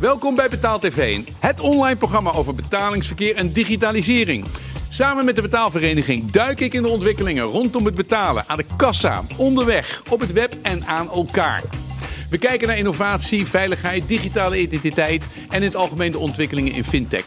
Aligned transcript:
Welkom 0.00 0.34
bij 0.34 0.48
Betaal 0.48 0.78
TV, 0.78 1.20
het 1.38 1.60
online 1.60 1.96
programma 1.96 2.32
over 2.32 2.54
betalingsverkeer 2.54 3.36
en 3.36 3.52
digitalisering. 3.52 4.44
Samen 4.88 5.24
met 5.24 5.36
de 5.36 5.42
betaalvereniging 5.42 6.30
duik 6.30 6.60
ik 6.60 6.74
in 6.74 6.82
de 6.82 6.88
ontwikkelingen 6.88 7.44
rondom 7.44 7.84
het 7.84 7.94
betalen, 7.94 8.44
aan 8.46 8.56
de 8.56 8.64
kassa, 8.76 9.24
onderweg, 9.36 10.02
op 10.10 10.20
het 10.20 10.32
web 10.32 10.56
en 10.62 10.86
aan 10.86 11.10
elkaar. 11.10 11.62
We 12.30 12.38
kijken 12.38 12.68
naar 12.68 12.78
innovatie, 12.78 13.46
veiligheid, 13.46 14.08
digitale 14.08 14.60
identiteit 14.60 15.24
en 15.48 15.56
in 15.56 15.62
het 15.62 15.76
algemeen 15.76 16.12
de 16.12 16.18
ontwikkelingen 16.18 16.72
in 16.72 16.84
fintech. 16.84 17.24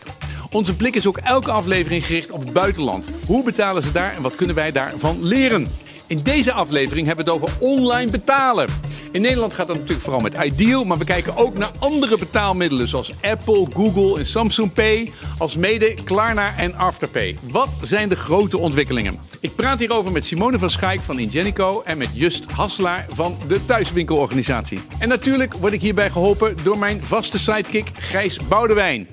Onze 0.51 0.75
blik 0.75 0.95
is 0.95 1.07
ook 1.07 1.17
elke 1.17 1.51
aflevering 1.51 2.05
gericht 2.05 2.31
op 2.31 2.39
het 2.39 2.53
buitenland. 2.53 3.05
Hoe 3.25 3.43
betalen 3.43 3.83
ze 3.83 3.91
daar 3.91 4.15
en 4.15 4.21
wat 4.21 4.35
kunnen 4.35 4.55
wij 4.55 4.71
daarvan 4.71 5.23
leren? 5.23 5.71
In 6.07 6.19
deze 6.23 6.51
aflevering 6.51 7.07
hebben 7.07 7.25
we 7.25 7.31
het 7.31 7.41
over 7.41 7.57
online 7.59 8.11
betalen. 8.11 8.67
In 9.11 9.21
Nederland 9.21 9.53
gaat 9.53 9.67
dat 9.67 9.75
natuurlijk 9.75 10.01
vooral 10.01 10.21
met 10.21 10.33
Ideal, 10.43 10.83
maar 10.83 10.97
we 10.97 11.05
kijken 11.05 11.37
ook 11.37 11.57
naar 11.57 11.71
andere 11.79 12.17
betaalmiddelen 12.17 12.87
zoals 12.87 13.13
Apple, 13.21 13.67
Google 13.73 14.19
en 14.19 14.25
Samsung 14.25 14.73
Pay, 14.73 15.11
als 15.37 15.57
mede 15.57 15.93
Klarna 16.03 16.57
en 16.57 16.75
Afterpay. 16.75 17.37
Wat 17.41 17.69
zijn 17.81 18.09
de 18.09 18.15
grote 18.15 18.57
ontwikkelingen? 18.57 19.19
Ik 19.39 19.55
praat 19.55 19.79
hierover 19.79 20.11
met 20.11 20.25
Simone 20.25 20.59
van 20.59 20.69
Schaik 20.69 21.01
van 21.01 21.19
Ingenico 21.19 21.81
en 21.85 21.97
met 21.97 22.09
Just 22.13 22.51
Hasselaar 22.51 23.05
van 23.09 23.37
de 23.47 23.65
Thuiswinkelorganisatie. 23.65 24.79
En 24.99 25.09
natuurlijk 25.09 25.53
word 25.53 25.73
ik 25.73 25.81
hierbij 25.81 26.09
geholpen 26.09 26.57
door 26.63 26.77
mijn 26.77 27.03
vaste 27.03 27.39
sidekick 27.39 27.89
Gijs 27.93 28.37
Boudewijn. 28.47 29.07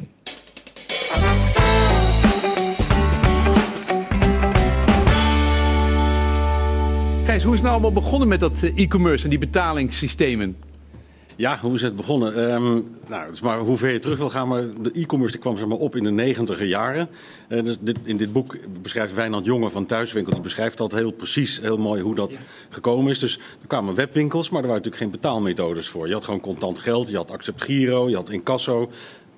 Gijs, 7.31 7.43
hoe 7.43 7.53
is 7.55 7.61
het 7.61 7.69
nou 7.69 7.81
allemaal 7.81 8.03
begonnen 8.03 8.29
met 8.29 8.41
dat 8.41 8.63
eh, 8.63 8.79
e-commerce 8.79 9.25
en 9.25 9.31
die 9.31 9.39
betalingssystemen? 9.39 10.57
Ja, 11.37 11.59
hoe 11.61 11.75
is 11.75 11.83
het 11.83 11.97
begonnen? 11.97 12.53
Um, 12.53 12.89
nou, 13.09 13.33
maar 13.43 13.59
hoe 13.59 13.77
ver 13.77 13.93
je 13.93 13.99
terug 13.99 14.19
wil 14.19 14.31
gaan, 14.31 14.49
maar 14.49 14.63
de 14.83 14.91
e-commerce 14.93 15.39
kwam 15.39 15.57
zeg 15.57 15.67
maar, 15.67 15.79
op 15.79 15.97
in 15.97 16.05
de 16.05 16.11
negentiger 16.11 16.67
jaren. 16.67 17.09
Uh, 17.49 17.65
dus 17.65 17.77
dit, 17.81 17.99
in 18.05 18.17
dit 18.17 18.33
boek 18.33 18.57
beschrijft 18.83 19.15
Wijnand 19.15 19.45
Jonge 19.45 19.71
van 19.71 19.87
Thuiswinkel, 19.87 20.33
die 20.33 20.43
beschrijft 20.43 20.79
dat 20.79 20.93
heel 20.93 21.11
precies, 21.11 21.61
heel 21.61 21.77
mooi 21.77 22.03
hoe 22.03 22.15
dat 22.15 22.39
gekomen 22.69 23.11
is. 23.11 23.19
Dus 23.19 23.37
er 23.37 23.67
kwamen 23.67 23.95
webwinkels, 23.95 24.51
maar 24.51 24.61
er 24.63 24.69
waren 24.69 24.83
natuurlijk 24.83 25.13
geen 25.13 25.21
betaalmethodes 25.21 25.89
voor. 25.89 26.07
Je 26.07 26.13
had 26.13 26.25
gewoon 26.25 26.41
contant 26.41 26.79
geld, 26.79 27.09
je 27.11 27.17
had 27.17 27.31
Accept 27.31 27.63
Giro, 27.63 28.09
je 28.09 28.17
had 28.17 28.31
Incasso 28.31 28.91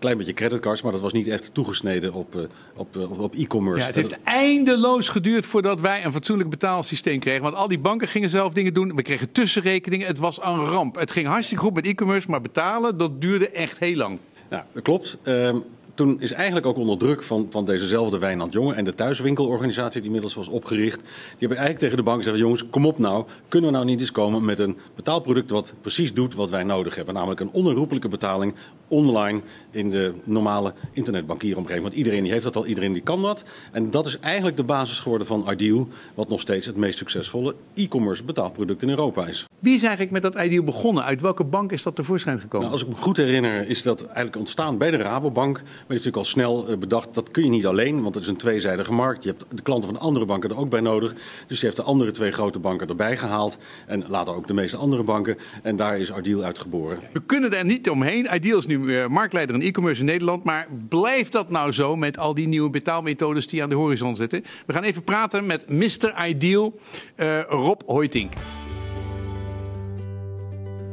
klein 0.02 0.16
beetje 0.16 0.32
creditcards, 0.32 0.82
maar 0.82 0.92
dat 0.92 1.00
was 1.00 1.12
niet 1.12 1.26
echt 1.28 1.50
toegesneden 1.52 2.12
op, 2.12 2.34
uh, 2.36 2.42
op, 2.74 2.96
op, 2.96 3.18
op 3.18 3.34
e-commerce. 3.34 3.80
Ja, 3.80 3.86
het 3.86 3.94
heeft 3.94 4.22
eindeloos 4.22 5.08
geduurd 5.08 5.46
voordat 5.46 5.80
wij 5.80 6.04
een 6.04 6.12
fatsoenlijk 6.12 6.50
betaalsysteem 6.50 7.18
kregen. 7.18 7.42
Want 7.42 7.54
al 7.54 7.68
die 7.68 7.78
banken 7.78 8.08
gingen 8.08 8.30
zelf 8.30 8.52
dingen 8.52 8.74
doen. 8.74 8.94
We 8.94 9.02
kregen 9.02 9.32
tussenrekeningen. 9.32 10.06
Het 10.06 10.18
was 10.18 10.42
een 10.42 10.64
ramp. 10.64 10.96
Het 10.96 11.10
ging 11.10 11.26
hartstikke 11.26 11.62
goed 11.62 11.74
met 11.74 11.86
e-commerce, 11.86 12.30
maar 12.30 12.40
betalen, 12.40 12.98
dat 12.98 13.20
duurde 13.20 13.50
echt 13.50 13.78
heel 13.78 13.96
lang. 13.96 14.18
Ja, 14.50 14.66
dat 14.72 14.82
klopt. 14.82 15.18
Um, 15.24 15.64
toen 15.94 16.20
is 16.20 16.32
eigenlijk 16.32 16.66
ook 16.66 16.76
onder 16.76 16.98
druk 16.98 17.22
van, 17.22 17.46
van 17.50 17.64
dezezelfde 17.64 18.18
Wijnand 18.18 18.52
Jonge 18.52 18.74
en 18.74 18.84
de 18.84 18.94
thuiswinkelorganisatie 18.94 20.00
die 20.00 20.06
inmiddels 20.06 20.34
was 20.34 20.48
opgericht. 20.48 21.00
Die 21.00 21.38
hebben 21.38 21.56
eigenlijk 21.56 21.78
tegen 21.78 21.96
de 21.96 22.02
bank 22.02 22.18
gezegd, 22.18 22.38
jongens, 22.38 22.70
kom 22.70 22.86
op 22.86 22.98
nou, 22.98 23.24
kunnen 23.48 23.70
we 23.70 23.76
nou 23.76 23.88
niet 23.88 24.00
eens 24.00 24.12
komen 24.12 24.44
met 24.44 24.58
een 24.58 24.76
betaalproduct 24.94 25.50
wat 25.50 25.74
precies 25.80 26.14
doet 26.14 26.34
wat 26.34 26.50
wij 26.50 26.62
nodig 26.62 26.94
hebben. 26.94 27.14
Namelijk 27.14 27.40
een 27.40 27.50
onherroepelijke 27.52 28.08
betaling 28.08 28.54
online 28.88 29.40
in 29.70 29.90
de 29.90 30.12
normale 30.24 30.74
internetbankieromgeving. 30.92 31.82
Want 31.82 31.94
iedereen 31.94 32.22
die 32.22 32.32
heeft 32.32 32.44
dat 32.44 32.56
al, 32.56 32.66
iedereen 32.66 32.92
die 32.92 33.02
kan 33.02 33.22
dat. 33.22 33.44
En 33.72 33.90
dat 33.90 34.06
is 34.06 34.18
eigenlijk 34.18 34.56
de 34.56 34.62
basis 34.62 35.00
geworden 35.00 35.26
van 35.26 35.46
Ideal, 35.50 35.88
wat 36.14 36.28
nog 36.28 36.40
steeds 36.40 36.66
het 36.66 36.76
meest 36.76 36.98
succesvolle 36.98 37.54
e-commerce 37.74 38.22
betaalproduct 38.22 38.82
in 38.82 38.88
Europa 38.88 39.26
is. 39.26 39.46
Wie 39.58 39.74
is 39.74 39.82
eigenlijk 39.82 40.10
met 40.12 40.22
dat 40.22 40.44
Ideal 40.44 40.64
begonnen? 40.64 41.04
Uit 41.04 41.20
welke 41.20 41.44
bank 41.44 41.72
is 41.72 41.82
dat 41.82 41.96
tevoorschijn 41.96 42.40
gekomen? 42.40 42.68
Nou, 42.68 42.72
als 42.72 42.88
ik 42.88 42.96
me 42.96 43.02
goed 43.02 43.16
herinner 43.16 43.68
is 43.68 43.82
dat 43.82 44.04
eigenlijk 44.04 44.36
ontstaan 44.36 44.78
bij 44.78 44.90
de 44.90 44.96
Rabobank 44.96 45.62
maar 45.92 46.00
is 46.00 46.06
natuurlijk 46.06 46.46
al 46.50 46.64
snel 46.64 46.68
eh, 46.68 46.78
bedacht, 46.78 47.14
dat 47.14 47.30
kun 47.30 47.44
je 47.44 47.50
niet 47.50 47.66
alleen, 47.66 48.02
want 48.02 48.14
het 48.14 48.24
is 48.24 48.30
een 48.30 48.36
tweezijdige 48.36 48.92
markt. 48.92 49.24
Je 49.24 49.30
hebt 49.30 49.44
de 49.48 49.62
klanten 49.62 49.90
van 49.90 50.00
andere 50.00 50.26
banken 50.26 50.50
er 50.50 50.56
ook 50.56 50.68
bij 50.68 50.80
nodig. 50.80 51.14
Dus 51.46 51.58
je 51.60 51.64
heeft 51.64 51.76
de 51.76 51.82
andere 51.82 52.10
twee 52.10 52.30
grote 52.30 52.58
banken 52.58 52.88
erbij 52.88 53.16
gehaald. 53.16 53.58
En 53.86 54.04
later 54.08 54.34
ook 54.34 54.46
de 54.46 54.54
meeste 54.54 54.76
andere 54.76 55.02
banken. 55.02 55.38
En 55.62 55.76
daar 55.76 55.98
is 55.98 56.10
Ideal 56.10 56.42
uitgeboren. 56.42 56.98
We 57.12 57.22
kunnen 57.26 57.52
er 57.52 57.64
niet 57.64 57.90
omheen. 57.90 58.28
Ideal 58.34 58.58
is 58.58 58.66
nu 58.66 58.98
eh, 58.98 59.06
marktleider 59.06 59.54
in 59.54 59.62
e-commerce 59.62 60.00
in 60.00 60.06
Nederland. 60.06 60.44
Maar 60.44 60.68
blijft 60.88 61.32
dat 61.32 61.50
nou 61.50 61.72
zo 61.72 61.96
met 61.96 62.18
al 62.18 62.34
die 62.34 62.48
nieuwe 62.48 62.70
betaalmethodes 62.70 63.46
die 63.46 63.62
aan 63.62 63.68
de 63.68 63.74
horizon 63.74 64.16
zitten? 64.16 64.44
We 64.66 64.72
gaan 64.72 64.82
even 64.82 65.04
praten 65.04 65.46
met 65.46 65.68
Mr. 65.68 66.26
Ideal, 66.26 66.74
uh, 67.16 67.40
Rob 67.40 67.80
Hoytink. 67.86 68.32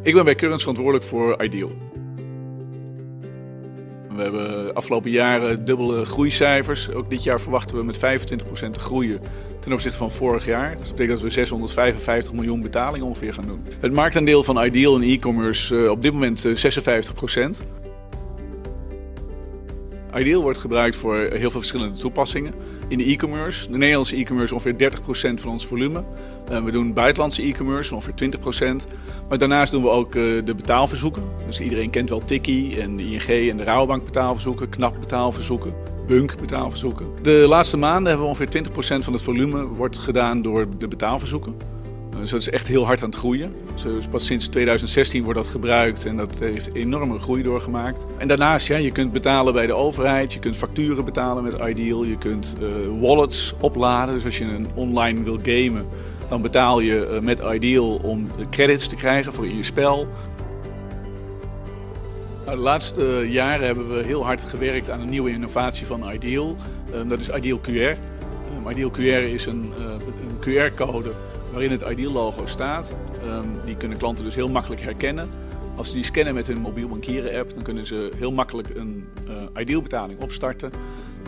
Ik 0.03 0.13
ben 0.13 0.25
bij 0.25 0.35
Currents 0.35 0.63
verantwoordelijk 0.63 1.05
voor 1.05 1.43
Ideal. 1.43 1.88
We 4.19 4.25
hebben 4.25 4.73
afgelopen 4.73 5.11
jaren 5.11 5.65
dubbele 5.65 6.05
groeicijfers. 6.05 6.91
Ook 6.91 7.09
dit 7.09 7.23
jaar 7.23 7.41
verwachten 7.41 7.77
we 7.77 7.83
met 7.83 7.97
25% 7.97 7.99
te 8.71 8.79
groeien 8.79 9.19
ten 9.59 9.73
opzichte 9.73 9.97
van 9.97 10.11
vorig 10.11 10.45
jaar. 10.45 10.69
Dus 10.69 10.87
dat 10.87 10.91
betekent 10.91 11.21
dat 11.21 11.27
we 11.27 11.33
655 11.33 12.33
miljoen 12.33 12.61
betalingen 12.61 13.07
ongeveer 13.07 13.33
gaan 13.33 13.47
doen. 13.47 13.65
Het 13.79 13.93
marktaandeel 13.93 14.43
van 14.43 14.63
Ideal 14.63 14.99
in 14.99 15.09
e-commerce 15.09 15.75
uh, 15.75 15.89
op 15.89 16.01
dit 16.01 16.13
moment 16.13 16.47
56%. 16.47 16.51
Ideal 20.15 20.41
wordt 20.41 20.57
gebruikt 20.57 20.95
voor 20.95 21.15
heel 21.15 21.49
veel 21.49 21.59
verschillende 21.59 21.97
toepassingen 21.97 22.53
in 22.87 22.97
de 22.97 23.03
e-commerce. 23.03 23.71
De 23.71 23.77
Nederlandse 23.77 24.15
e-commerce 24.15 24.53
ongeveer 24.53 24.91
30% 24.91 25.33
van 25.41 25.51
ons 25.51 25.65
volume. 25.65 26.03
Uh, 26.51 26.63
we 26.63 26.71
doen 26.71 26.93
buitenlandse 26.93 27.41
e-commerce, 27.41 27.95
ongeveer 27.95 28.31
20%. 28.83 28.93
Maar 29.29 29.37
daarnaast 29.37 29.71
doen 29.71 29.83
we 29.83 29.89
ook 29.89 30.15
uh, 30.15 30.45
de 30.45 30.55
betaalverzoeken. 30.55 31.23
Dus 31.45 31.59
iedereen 31.59 31.89
kent 31.89 32.09
wel 32.09 32.23
Tikkie 32.23 32.81
en 32.81 32.95
de 32.95 33.03
ING 33.03 33.49
en 33.49 33.57
de 33.57 33.63
Rabobank 33.63 34.05
betaalverzoeken, 34.05 34.69
KNAP 34.69 34.99
betaalverzoeken, 34.99 35.73
Bunk 36.07 36.39
betaalverzoeken. 36.39 37.07
De 37.21 37.45
laatste 37.47 37.77
maanden 37.77 38.07
hebben 38.07 38.21
we 38.21 38.31
ongeveer 38.31 38.63
20% 38.99 39.03
van 39.03 39.13
het 39.13 39.21
volume 39.21 39.65
wordt 39.65 39.97
gedaan 39.97 40.41
door 40.41 40.67
de 40.77 40.87
betaalverzoeken. 40.87 41.55
Dus 42.19 42.29
dat 42.29 42.39
is 42.39 42.49
echt 42.49 42.67
heel 42.67 42.85
hard 42.85 43.03
aan 43.03 43.09
het 43.09 43.17
groeien. 43.17 43.55
Dus 43.83 44.07
pas 44.07 44.25
sinds 44.25 44.47
2016 44.47 45.23
wordt 45.23 45.39
dat 45.39 45.47
gebruikt 45.47 46.05
en 46.05 46.17
dat 46.17 46.39
heeft 46.39 46.73
enorme 46.73 47.19
groei 47.19 47.43
doorgemaakt. 47.43 48.05
En 48.17 48.27
daarnaast, 48.27 48.67
ja, 48.67 48.77
je 48.77 48.91
kunt 48.91 49.11
betalen 49.11 49.53
bij 49.53 49.65
de 49.65 49.73
overheid, 49.73 50.33
je 50.33 50.39
kunt 50.39 50.57
facturen 50.57 51.05
betalen 51.05 51.43
met 51.43 51.53
Ideal, 51.53 52.03
je 52.03 52.17
kunt 52.17 52.55
uh, 52.61 52.67
wallets 53.01 53.53
opladen. 53.59 54.13
Dus 54.13 54.25
als 54.25 54.37
je 54.37 54.43
een 54.43 54.67
online 54.73 55.23
wil 55.23 55.39
gamen, 55.43 55.85
dan 56.29 56.41
betaal 56.41 56.79
je 56.79 57.09
uh, 57.11 57.19
met 57.19 57.41
Ideal 57.53 57.95
om 57.95 58.27
credits 58.49 58.87
te 58.87 58.95
krijgen 58.95 59.33
voor 59.33 59.47
in 59.47 59.57
je 59.57 59.63
spel. 59.63 60.07
Nou, 62.45 62.57
de 62.57 62.63
laatste 62.63 63.25
jaren 63.29 63.65
hebben 63.65 63.95
we 63.95 64.03
heel 64.03 64.25
hard 64.25 64.43
gewerkt 64.43 64.89
aan 64.89 64.99
een 64.99 65.09
nieuwe 65.09 65.31
innovatie 65.31 65.85
van 65.85 66.11
Ideal. 66.13 66.55
Dat 67.07 67.19
is 67.19 67.29
Ideal 67.29 67.59
QR. 67.59 67.97
Ideal 68.69 68.91
QR 68.91 69.31
is 69.33 69.45
een 69.45 69.73
QR-code 70.39 71.11
waarin 71.51 71.71
het 71.71 71.81
Ideal 71.81 72.11
logo 72.11 72.45
staat. 72.45 72.95
Um, 73.25 73.45
die 73.65 73.75
kunnen 73.75 73.97
klanten 73.97 74.25
dus 74.25 74.35
heel 74.35 74.49
makkelijk 74.49 74.81
herkennen. 74.81 75.29
Als 75.75 75.87
ze 75.87 75.93
die 75.93 76.03
scannen 76.03 76.33
met 76.33 76.47
hun 76.47 76.57
mobiel 76.57 76.87
bankieren 76.87 77.39
app, 77.39 77.53
dan 77.53 77.63
kunnen 77.63 77.85
ze 77.85 78.11
heel 78.15 78.31
makkelijk 78.31 78.69
een 78.75 79.07
uh, 79.27 79.61
Ideal 79.61 79.81
betaling 79.81 80.21
opstarten. 80.21 80.71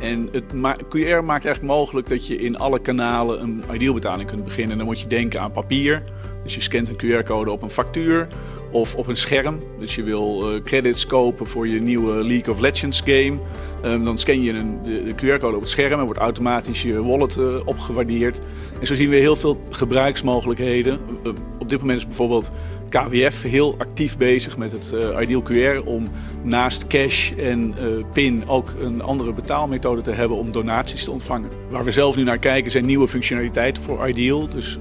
En 0.02 0.30
het 0.32 0.44
QR 0.84 1.24
maakt 1.24 1.46
eigenlijk 1.46 1.62
mogelijk 1.62 2.10
dat 2.10 2.28
je 2.28 2.36
in 2.36 2.58
alle 2.58 2.80
kanalen 2.80 3.42
een 3.42 3.64
Ideal 3.74 3.94
betaling 3.94 4.30
kunt 4.30 4.44
beginnen. 4.44 4.72
En 4.72 4.78
dan 4.78 4.86
moet 4.86 5.00
je 5.00 5.08
denken 5.08 5.42
aan 5.42 5.52
papier. 5.52 6.04
Dus 6.44 6.56
je 6.56 6.62
scant 6.62 6.90
een 6.90 6.96
QR-code 6.96 7.52
op 7.52 7.62
een 7.62 7.70
factuur 7.70 8.28
of 8.72 8.96
op 8.96 9.08
een 9.08 9.18
scherm. 9.18 9.60
Dus 9.80 9.96
je 9.96 10.04
wil 10.04 10.54
uh, 10.54 10.62
credits 10.62 11.06
kopen 11.06 11.48
voor 11.48 11.68
je 11.68 11.82
nieuwe 11.82 12.14
League 12.14 12.54
of 12.54 12.60
Legends 12.60 13.02
game. 13.06 13.38
Um, 13.86 14.04
dan 14.04 14.18
scan 14.18 14.42
je 14.42 14.54
een, 14.54 14.80
de, 14.84 15.04
de 15.04 15.14
QR-code 15.14 15.56
op 15.56 15.62
het 15.62 15.70
scherm 15.70 16.00
en 16.00 16.06
wordt 16.06 16.20
automatisch 16.20 16.82
je 16.82 17.04
wallet 17.04 17.36
uh, 17.38 17.56
opgewaardeerd. 17.66 18.40
En 18.80 18.88
zo 18.88 18.96
zien 18.96 19.10
we 19.10 19.16
heel 19.16 19.36
veel 19.36 19.60
gebruiksmogelijkheden. 19.70 21.00
Uh, 21.24 21.32
op 21.60 21.70
dit 21.70 21.80
moment 21.80 22.00
is 22.00 22.06
bijvoorbeeld 22.06 22.52
KWF 22.90 23.42
heel 23.42 23.76
actief 23.78 24.18
bezig 24.18 24.58
met 24.58 24.72
het 24.72 24.92
uh, 24.94 25.22
Ideal 25.22 25.44
QR 25.44 25.86
om 25.86 26.10
naast 26.44 26.88
cash 26.88 27.32
en 27.32 27.76
PIN 28.14 28.44
ook 28.48 28.74
een 28.80 29.02
andere 29.02 29.34
betaalmethode 29.34 30.02
te 30.02 30.12
hebben 30.12 30.38
om 30.38 30.52
donaties 30.52 31.04
te 31.04 31.12
ontvangen. 31.12 31.50
Waar 31.70 31.84
we 31.84 31.92
zelf 31.92 32.16
nu 32.16 32.24
naar 32.24 32.38
kijken 32.38 32.72
zijn 32.72 32.86
nieuwe 32.86 33.08
functionaliteiten 33.08 33.84
voor 33.84 34.10
Ideal. 34.10 34.48
Dus 34.48 34.80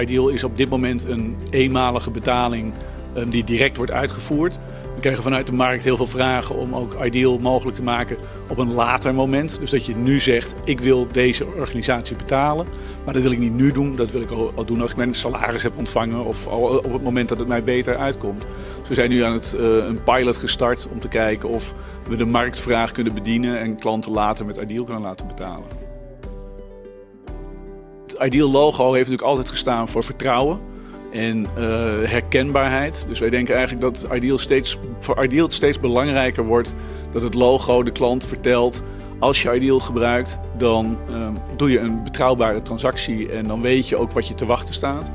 Ideal 0.00 0.28
is 0.28 0.44
op 0.44 0.56
dit 0.56 0.68
moment 0.68 1.04
een 1.04 1.36
eenmalige 1.50 2.10
betaling 2.10 2.72
die 3.28 3.44
direct 3.44 3.76
wordt 3.76 3.92
uitgevoerd. 3.92 4.58
We 4.94 5.00
krijgen 5.00 5.22
vanuit 5.22 5.46
de 5.46 5.52
markt 5.52 5.84
heel 5.84 5.96
veel 5.96 6.06
vragen 6.06 6.54
om 6.54 6.74
ook 6.74 7.04
Ideal 7.04 7.38
mogelijk 7.38 7.76
te 7.76 7.82
maken 7.82 8.16
op 8.48 8.58
een 8.58 8.74
later 8.74 9.14
moment. 9.14 9.58
Dus 9.60 9.70
dat 9.70 9.86
je 9.86 9.96
nu 9.96 10.20
zegt, 10.20 10.54
ik 10.64 10.80
wil 10.80 11.06
deze 11.10 11.46
organisatie 11.46 12.16
betalen. 12.16 12.66
Maar 13.04 13.14
dat 13.14 13.22
wil 13.22 13.32
ik 13.32 13.38
niet 13.38 13.54
nu 13.54 13.72
doen, 13.72 13.96
dat 13.96 14.10
wil 14.10 14.20
ik 14.20 14.30
al, 14.30 14.64
doen 14.64 14.80
als 14.80 14.90
ik 14.90 14.96
mijn 14.96 15.14
salaris 15.14 15.62
heb 15.62 15.78
ontvangen 15.78 16.24
of 16.24 16.46
op 16.46 16.92
het 16.92 17.02
moment 17.02 17.28
dat 17.28 17.38
het 17.38 17.48
mij 17.48 17.64
beter 17.64 17.96
uitkomt. 17.96 18.42
Dus 18.78 18.88
we 18.88 18.94
zijn 18.94 19.10
nu 19.10 19.22
aan 19.22 19.32
het, 19.32 19.56
uh, 19.60 19.62
een 19.76 20.02
pilot 20.02 20.36
gestart 20.36 20.88
om 20.92 21.00
te 21.00 21.08
kijken 21.08 21.48
of 21.48 21.74
we 22.08 22.16
de 22.16 22.26
marktvraag 22.26 22.92
kunnen 22.92 23.14
bedienen 23.14 23.60
en 23.60 23.76
klanten 23.76 24.12
later 24.12 24.46
met 24.46 24.56
Ideal 24.56 24.84
kunnen 24.84 25.02
laten 25.02 25.26
betalen. 25.26 25.64
Het 28.06 28.16
Ideal 28.22 28.50
logo 28.50 28.84
heeft 28.84 29.08
natuurlijk 29.08 29.28
altijd 29.28 29.48
gestaan 29.48 29.88
voor 29.88 30.04
vertrouwen. 30.04 30.60
En 31.12 31.46
uh, 31.58 31.64
herkenbaarheid. 32.04 33.04
Dus 33.08 33.18
wij 33.18 33.30
denken 33.30 33.54
eigenlijk 33.54 33.94
dat 33.94 34.08
Ideal 34.14 34.38
steeds, 34.38 34.78
voor 34.98 35.24
Ideal 35.24 35.50
steeds 35.50 35.80
belangrijker 35.80 36.44
wordt 36.44 36.74
dat 37.12 37.22
het 37.22 37.34
logo 37.34 37.82
de 37.82 37.90
klant 37.90 38.24
vertelt. 38.24 38.82
Als 39.18 39.42
je 39.42 39.54
Ideal 39.54 39.80
gebruikt, 39.80 40.38
dan 40.56 40.96
uh, 41.10 41.28
doe 41.56 41.70
je 41.70 41.78
een 41.78 42.02
betrouwbare 42.04 42.62
transactie 42.62 43.32
en 43.32 43.46
dan 43.46 43.60
weet 43.60 43.88
je 43.88 43.96
ook 43.96 44.10
wat 44.10 44.28
je 44.28 44.34
te 44.34 44.46
wachten 44.46 44.74
staat. 44.74 45.10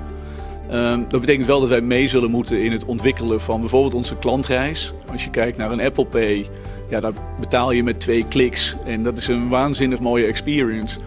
Uh, 0.72 0.98
dat 1.08 1.22
betekent 1.22 1.48
wel 1.48 1.60
dat 1.60 1.70
wij 1.70 1.82
mee 1.82 2.08
zullen 2.08 2.32
moeten 2.32 2.62
in 2.62 2.72
het 2.72 2.86
ontwikkelen 2.86 3.42
van 3.42 3.60
bijvoorbeeld 3.60 3.94
onze 3.94 4.16
klantreis. 4.16 4.94
Als 5.12 5.24
je 5.24 5.30
kijkt 5.30 5.58
naar 5.58 5.72
een 5.72 5.82
Apple 5.82 6.06
Pay, 6.06 6.48
ja, 6.90 7.00
daar 7.00 7.14
betaal 7.40 7.72
je 7.72 7.84
met 7.84 8.00
twee 8.00 8.26
kliks 8.28 8.76
en 8.86 9.04
dat 9.04 9.18
is 9.18 9.28
een 9.28 9.50
waanzinnig 9.50 10.00
mooie 10.00 10.26
experience. 10.26 11.00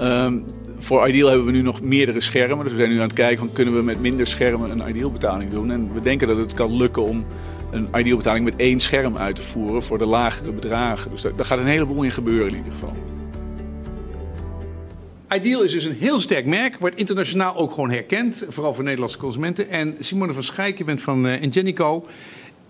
Um, 0.00 0.44
voor 0.78 1.08
Ideal 1.08 1.28
hebben 1.28 1.46
we 1.46 1.52
nu 1.52 1.62
nog 1.62 1.82
meerdere 1.82 2.20
schermen. 2.20 2.64
Dus 2.64 2.72
we 2.72 2.78
zijn 2.78 2.90
nu 2.90 2.96
aan 2.96 3.02
het 3.02 3.12
kijken 3.12 3.38
van 3.38 3.52
kunnen 3.52 3.74
we 3.74 3.82
met 3.82 4.00
minder 4.00 4.26
schermen 4.26 4.70
een 4.70 4.88
Ideal 4.88 5.10
betaling 5.10 5.50
doen. 5.50 5.70
En 5.70 5.92
we 5.92 6.00
denken 6.00 6.28
dat 6.28 6.36
het 6.36 6.54
kan 6.54 6.76
lukken 6.76 7.02
om 7.02 7.24
een 7.70 7.88
Ideal 7.96 8.16
betaling 8.16 8.44
met 8.44 8.56
één 8.56 8.80
scherm 8.80 9.16
uit 9.16 9.36
te 9.36 9.42
voeren 9.42 9.82
voor 9.82 9.98
de 9.98 10.06
lagere 10.06 10.52
bedragen. 10.52 11.10
Dus 11.10 11.22
daar, 11.22 11.44
gaat 11.44 11.58
een 11.58 11.66
heleboel 11.66 12.02
in 12.02 12.10
gebeuren 12.10 12.48
in 12.48 12.56
ieder 12.56 12.72
geval. 12.72 12.92
Ideal 15.34 15.62
is 15.62 15.72
dus 15.72 15.84
een 15.84 15.96
heel 15.98 16.20
sterk 16.20 16.46
merk, 16.46 16.76
wordt 16.78 16.96
internationaal 16.96 17.56
ook 17.56 17.72
gewoon 17.72 17.90
herkend, 17.90 18.46
vooral 18.48 18.74
voor 18.74 18.84
Nederlandse 18.84 19.18
consumenten. 19.18 19.68
En 19.68 19.96
Simone 20.00 20.32
van 20.32 20.42
Schijk, 20.42 20.78
je 20.78 20.84
bent 20.84 21.02
van 21.02 21.26
uh, 21.26 21.42
Ingenico. 21.42 22.06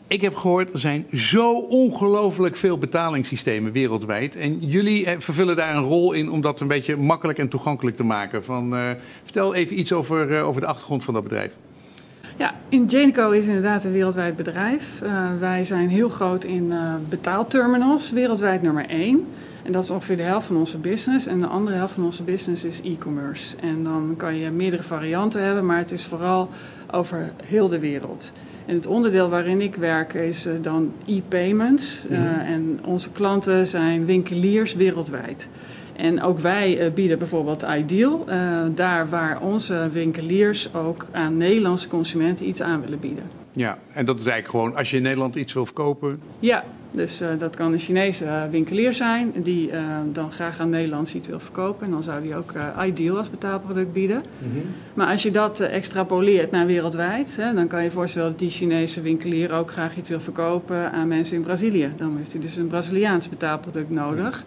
Ik 0.08 0.20
heb 0.20 0.36
gehoord, 0.36 0.72
er 0.72 0.78
zijn 0.78 1.06
zo 1.12 1.52
ongelooflijk 1.58 2.56
veel 2.56 2.78
betalingssystemen 2.78 3.72
wereldwijd. 3.72 4.36
En 4.36 4.58
jullie 4.58 5.06
eh, 5.06 5.14
vervullen 5.18 5.56
daar 5.56 5.76
een 5.76 5.82
rol 5.82 6.12
in 6.12 6.30
om 6.30 6.40
dat 6.40 6.60
een 6.60 6.66
beetje 6.66 6.96
makkelijk 6.96 7.38
en 7.38 7.48
toegankelijk 7.48 7.96
te 7.96 8.02
maken. 8.02 8.44
Van, 8.44 8.74
uh, 8.74 8.90
vertel 9.22 9.54
even 9.54 9.78
iets 9.78 9.92
over, 9.92 10.30
uh, 10.30 10.46
over 10.46 10.60
de 10.60 10.66
achtergrond 10.66 11.04
van 11.04 11.14
dat 11.14 11.22
bedrijf. 11.22 11.56
Ja, 12.36 12.54
Ingenico 12.68 13.30
is 13.30 13.46
inderdaad 13.46 13.84
een 13.84 13.92
wereldwijd 13.92 14.36
bedrijf. 14.36 15.02
Wij 15.38 15.64
zijn 15.64 15.88
heel 15.88 16.08
groot 16.08 16.44
in 16.44 16.72
betaalterminals, 17.08 18.10
wereldwijd 18.10 18.62
nummer 18.62 18.86
1. 18.88 19.26
En 19.62 19.72
dat 19.72 19.84
is 19.84 19.90
ongeveer 19.90 20.16
de 20.16 20.22
helft 20.22 20.46
van 20.46 20.56
onze 20.56 20.78
business. 20.78 21.26
En 21.26 21.40
de 21.40 21.46
andere 21.46 21.76
helft 21.76 21.94
van 21.94 22.04
onze 22.04 22.22
business 22.22 22.64
is 22.64 22.80
e-commerce. 22.82 23.56
En 23.56 23.84
dan 23.84 24.14
kan 24.16 24.36
je 24.36 24.50
meerdere 24.50 24.82
varianten 24.82 25.42
hebben, 25.42 25.66
maar 25.66 25.78
het 25.78 25.92
is 25.92 26.04
vooral 26.04 26.48
over 26.90 27.32
heel 27.42 27.68
de 27.68 27.78
wereld. 27.78 28.32
En 28.68 28.74
het 28.74 28.86
onderdeel 28.86 29.28
waarin 29.28 29.60
ik 29.60 29.74
werk 29.74 30.14
is 30.14 30.46
uh, 30.46 30.52
dan 30.62 30.92
e-payments. 31.06 32.04
Uh, 32.10 32.18
mm-hmm. 32.18 32.40
En 32.40 32.78
onze 32.84 33.10
klanten 33.10 33.66
zijn 33.66 34.04
winkeliers 34.04 34.74
wereldwijd. 34.74 35.48
En 35.96 36.22
ook 36.22 36.38
wij 36.38 36.86
uh, 36.86 36.92
bieden 36.92 37.18
bijvoorbeeld 37.18 37.64
Ideal, 37.76 38.24
daar 38.74 39.08
waar 39.08 39.40
onze 39.40 39.88
winkeliers 39.92 40.74
ook 40.74 41.06
aan 41.12 41.36
Nederlandse 41.36 41.88
consumenten 41.88 42.48
iets 42.48 42.62
aan 42.62 42.80
willen 42.80 43.00
bieden. 43.00 43.24
Ja, 43.52 43.78
en 43.92 44.04
dat 44.04 44.18
is 44.18 44.26
eigenlijk 44.26 44.50
gewoon 44.50 44.76
als 44.76 44.90
je 44.90 44.96
in 44.96 45.02
Nederland 45.02 45.34
iets 45.34 45.52
wil 45.52 45.64
verkopen. 45.64 46.20
Ja, 46.38 46.64
dus 46.90 47.22
uh, 47.22 47.28
dat 47.38 47.56
kan 47.56 47.72
een 47.72 47.78
Chinese 47.78 48.24
uh, 48.24 48.42
winkelier 48.50 48.92
zijn 48.92 49.32
die 49.36 49.70
uh, 49.70 49.80
dan 50.12 50.32
graag 50.32 50.60
aan 50.60 50.70
Nederlands 50.70 51.14
iets 51.14 51.28
wil 51.28 51.40
verkopen. 51.40 51.86
En 51.86 51.92
dan 51.92 52.02
zou 52.02 52.22
die 52.22 52.36
ook 52.36 52.52
Ideal 52.84 53.16
als 53.16 53.30
betaalproduct 53.30 53.92
bieden. 53.92 54.22
Mm-hmm. 54.38 54.62
Maar 54.94 55.06
als 55.06 55.22
je 55.22 55.30
dat 55.30 55.60
extrapoleert 55.60 56.50
naar 56.50 56.66
wereldwijd, 56.66 57.36
hè, 57.36 57.54
dan 57.54 57.66
kan 57.66 57.78
je 57.78 57.84
je 57.84 57.90
voorstellen 57.90 58.28
dat 58.28 58.38
die 58.38 58.50
Chinese 58.50 59.00
winkelier 59.00 59.52
ook 59.52 59.70
graag 59.70 59.96
iets 59.96 60.08
wil 60.08 60.20
verkopen 60.20 60.92
aan 60.92 61.08
mensen 61.08 61.36
in 61.36 61.42
Brazilië. 61.42 61.92
Dan 61.96 62.16
heeft 62.16 62.32
hij 62.32 62.40
dus 62.40 62.56
een 62.56 62.66
Braziliaans 62.66 63.28
betaalproduct 63.28 63.90
nodig. 63.90 64.44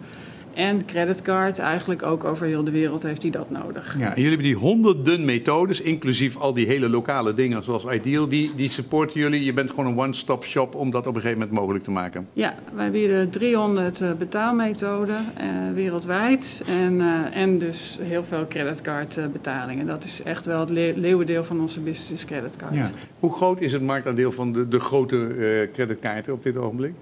En 0.54 0.84
creditcard, 0.84 1.58
eigenlijk 1.58 2.02
ook 2.02 2.24
over 2.24 2.46
heel 2.46 2.64
de 2.64 2.70
wereld 2.70 3.02
heeft 3.02 3.22
hij 3.22 3.30
dat 3.30 3.50
nodig. 3.50 3.96
Ja, 3.98 4.04
en 4.04 4.22
jullie 4.22 4.28
hebben 4.28 4.46
die 4.46 4.56
honderden 4.56 5.24
methodes, 5.24 5.80
inclusief 5.80 6.36
al 6.36 6.52
die 6.52 6.66
hele 6.66 6.88
lokale 6.88 7.34
dingen 7.34 7.62
zoals 7.62 7.84
Ideal, 7.84 8.28
die, 8.28 8.54
die 8.54 8.70
supporten 8.70 9.20
jullie. 9.20 9.44
Je 9.44 9.52
bent 9.52 9.70
gewoon 9.70 9.86
een 9.86 9.98
one-stop 9.98 10.44
shop 10.44 10.74
om 10.74 10.90
dat 10.90 11.06
op 11.06 11.14
een 11.14 11.20
gegeven 11.20 11.38
moment 11.38 11.58
mogelijk 11.58 11.84
te 11.84 11.90
maken. 11.90 12.28
Ja, 12.32 12.54
wij 12.74 12.90
bieden 12.90 13.30
300 13.30 14.00
uh, 14.00 14.12
betaalmethoden 14.12 15.16
uh, 15.40 15.74
wereldwijd 15.74 16.62
en, 16.66 16.94
uh, 16.94 17.36
en 17.36 17.58
dus 17.58 17.98
heel 18.02 18.24
veel 18.24 18.46
creditcard 18.48 19.20
betalingen. 19.32 19.86
Dat 19.86 20.04
is 20.04 20.22
echt 20.22 20.46
wel 20.46 20.60
het 20.60 20.70
le 20.70 20.92
leeuwendeel 20.96 21.44
van 21.44 21.60
onze 21.60 21.80
business 21.80 22.12
is 22.12 22.24
creditcard. 22.24 22.74
Ja. 22.74 22.90
Hoe 23.18 23.32
groot 23.32 23.60
is 23.60 23.72
het 23.72 23.82
marktaandeel 23.82 24.32
van 24.32 24.52
de, 24.52 24.68
de 24.68 24.80
grote 24.80 25.68
creditkaarten 25.72 26.32
op 26.32 26.42
dit 26.42 26.56
ogenblik? 26.56 26.92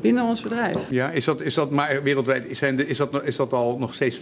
Binnen 0.00 0.24
ons 0.24 0.42
bedrijf. 0.42 0.90
Ja, 0.90 1.10
is 1.10 1.24
dat, 1.24 1.40
is 1.40 1.54
dat 1.54 1.70
maar 1.70 2.02
wereldwijd, 2.02 2.46
zijn 2.50 2.76
de, 2.76 2.86
is, 2.86 2.96
dat, 2.96 3.24
is 3.24 3.36
dat 3.36 3.52
al 3.52 3.78
nog 3.78 3.94
steeds 3.94 4.16
50% 4.16 4.20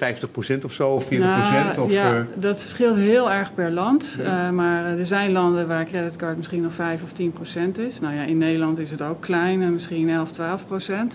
of 0.64 0.72
zo, 0.72 0.88
of 0.88 1.04
40%? 1.04 1.08
Nou, 1.18 1.80
of, 1.80 1.90
ja, 1.90 2.18
uh... 2.18 2.24
dat 2.34 2.60
verschilt 2.60 2.96
heel 2.96 3.30
erg 3.30 3.54
per 3.54 3.70
land. 3.70 4.16
Ja. 4.18 4.46
Uh, 4.46 4.50
maar 4.50 4.98
er 4.98 5.06
zijn 5.06 5.32
landen 5.32 5.68
waar 5.68 5.84
creditcard 5.84 6.36
misschien 6.36 6.62
nog 6.62 6.72
5 6.72 7.02
of 7.02 7.12
10% 7.12 7.80
is. 7.80 8.00
Nou 8.00 8.14
ja, 8.14 8.22
in 8.22 8.38
Nederland 8.38 8.78
is 8.78 8.90
het 8.90 9.02
ook 9.02 9.20
klein, 9.20 9.72
misschien 9.72 10.10
11, 10.10 10.30
12%. 10.32 10.34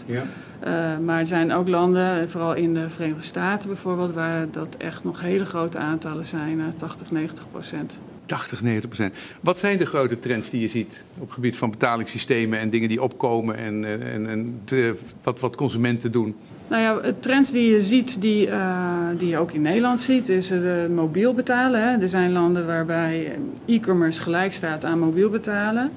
Ja. 0.06 0.24
Uh, 0.68 0.98
maar 1.06 1.20
er 1.20 1.28
zijn 1.28 1.54
ook 1.54 1.68
landen, 1.68 2.30
vooral 2.30 2.54
in 2.54 2.74
de 2.74 2.90
Verenigde 2.90 3.24
Staten 3.24 3.68
bijvoorbeeld, 3.68 4.14
waar 4.14 4.48
dat 4.52 4.76
echt 4.78 5.04
nog 5.04 5.22
hele 5.22 5.46
grote 5.46 5.78
aantallen 5.78 6.26
zijn, 6.26 6.74
80, 6.78 7.12
90 7.12 7.46
procent. 7.52 8.00
80, 8.32 8.62
90 8.62 8.90
procent. 8.90 9.16
Wat 9.42 9.60
zijn 9.60 9.78
de 9.78 9.86
grote 9.86 10.20
trends 10.20 10.50
die 10.50 10.62
je 10.62 10.68
ziet 10.68 11.04
op 11.16 11.22
het 11.22 11.32
gebied 11.32 11.58
van 11.58 11.70
betalingssystemen 11.70 12.60
en 12.60 12.70
dingen 12.70 12.88
die 12.88 13.02
opkomen 13.02 13.56
en, 13.56 13.86
en, 13.86 14.28
en 14.28 14.62
te, 14.64 14.96
wat, 15.24 15.40
wat 15.40 15.56
consumenten 15.56 16.12
doen? 16.12 16.36
Nou 16.68 16.82
ja, 16.82 17.14
trends 17.20 17.52
die 17.52 17.72
je 17.72 17.82
ziet, 17.82 18.22
die, 18.22 18.48
uh, 18.48 19.08
die 19.18 19.28
je 19.28 19.38
ook 19.38 19.52
in 19.52 19.62
Nederland 19.62 20.02
ziet, 20.02 20.30
is 20.30 20.52
uh, 20.52 20.88
mobiel 20.88 21.34
betalen. 21.34 21.82
Hè. 21.82 22.02
Er 22.02 22.10
zijn 22.10 22.32
landen 22.32 22.66
waarbij 22.66 23.40
e-commerce 23.66 24.22
gelijk 24.22 24.54
staat 24.54 24.86
aan 24.86 25.00
mobiel 25.00 25.30
betalen. 25.30 25.92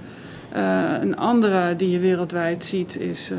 Een 1.01 1.17
andere 1.17 1.77
die 1.77 1.91
je 1.91 1.99
wereldwijd 1.99 2.65
ziet 2.65 3.01
is 3.01 3.33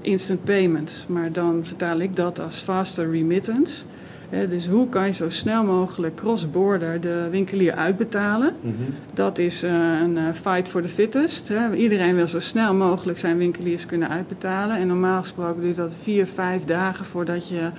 instant 0.00 0.44
payments, 0.44 1.06
maar 1.08 1.32
dan 1.32 1.64
vertaal 1.64 1.98
ik 1.98 2.16
dat 2.16 2.40
als 2.40 2.58
faster 2.58 3.10
remittance. 3.10 3.84
Dus 4.30 4.66
hoe 4.66 4.88
kan 4.88 5.06
je 5.06 5.12
zo 5.12 5.28
snel 5.28 5.64
mogelijk 5.64 6.14
cross-border 6.14 7.00
de 7.00 7.28
winkelier 7.30 7.72
uitbetalen? 7.72 8.52
Mm-hmm. 8.60 8.94
Dat 9.14 9.38
is 9.38 9.64
uh, 9.64 9.70
een 10.02 10.16
uh, 10.16 10.22
fight 10.32 10.68
for 10.68 10.82
the 10.82 10.88
fittest. 10.88 11.52
Iedereen 11.76 12.14
wil 12.14 12.26
zo 12.26 12.38
snel 12.38 12.74
mogelijk 12.74 13.18
zijn 13.18 13.38
winkeliers 13.38 13.86
kunnen 13.86 14.08
uitbetalen. 14.08 14.76
En 14.76 14.86
normaal 14.86 15.20
gesproken 15.20 15.62
duurt 15.62 15.76
dat 15.76 15.94
vier, 16.02 16.26
vijf 16.26 16.64
dagen 16.64 17.04
voordat 17.04 17.48
je 17.48 17.70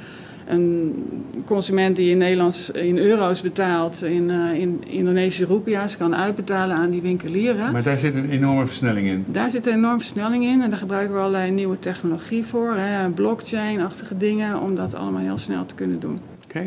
een 0.48 1.06
consument 1.46 1.96
die 1.96 2.12
in 2.12 2.18
Nederlands 2.18 2.72
in 2.72 2.98
euro's 2.98 3.42
betaalt, 3.42 4.04
in, 4.04 4.30
uh, 4.30 4.54
in 4.54 4.84
Indonesische 4.88 5.46
rupia's 5.46 5.98
kan 5.98 6.16
uitbetalen 6.16 6.76
aan 6.76 6.90
die 6.90 7.02
winkelieren. 7.02 7.72
Maar 7.72 7.84
daar 7.84 7.98
zit 7.98 8.16
een 8.16 8.30
enorme 8.30 8.66
versnelling 8.66 9.08
in. 9.08 9.26
Daar 9.28 9.52
zit 9.52 9.68
een 9.68 9.74
enorme 9.74 10.00
versnelling 10.00 10.44
in 10.44 10.62
en 10.62 10.70
daar 10.70 10.80
gebruiken 10.80 11.14
we 11.14 11.20
allerlei 11.20 11.52
nieuwe 11.52 11.80
technologie 11.80 12.46
voor, 12.46 12.78
blockchain-achtige 13.16 14.18
dingen, 14.18 14.62
om 14.62 14.76
dat 14.76 14.96
allemaal 14.96 15.22
heel 15.22 15.38
snel 15.38 15.66
te 15.66 15.76
kunnen 15.76 16.00
doen. 16.00 16.20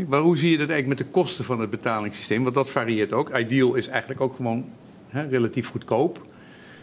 Maar 0.08 0.20
hoe 0.20 0.38
zie 0.38 0.50
je 0.50 0.58
dat 0.58 0.68
eigenlijk 0.68 1.00
met 1.00 1.06
de 1.06 1.20
kosten 1.20 1.44
van 1.44 1.60
het 1.60 1.70
betalingssysteem? 1.70 2.42
Want 2.42 2.54
dat 2.54 2.70
varieert 2.70 3.12
ook. 3.12 3.38
Ideal 3.38 3.74
is 3.74 3.88
eigenlijk 3.88 4.20
ook 4.20 4.34
gewoon 4.34 4.64
hè, 5.08 5.28
relatief 5.28 5.68
goedkoop. 5.68 6.20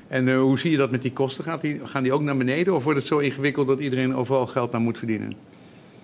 En 0.07 0.27
uh, 0.27 0.39
hoe 0.39 0.59
zie 0.59 0.71
je 0.71 0.77
dat 0.77 0.91
met 0.91 1.01
die 1.01 1.13
kosten? 1.13 1.43
Gaat 1.43 1.61
die, 1.61 1.79
gaan 1.83 2.03
die 2.03 2.13
ook 2.13 2.21
naar 2.21 2.37
beneden 2.37 2.75
of 2.75 2.83
wordt 2.83 2.99
het 2.99 3.07
zo 3.07 3.17
ingewikkeld 3.17 3.67
dat 3.67 3.79
iedereen 3.79 4.15
overal 4.15 4.47
geld 4.47 4.71
naar 4.71 4.81
moet 4.81 4.97
verdienen? 4.97 5.31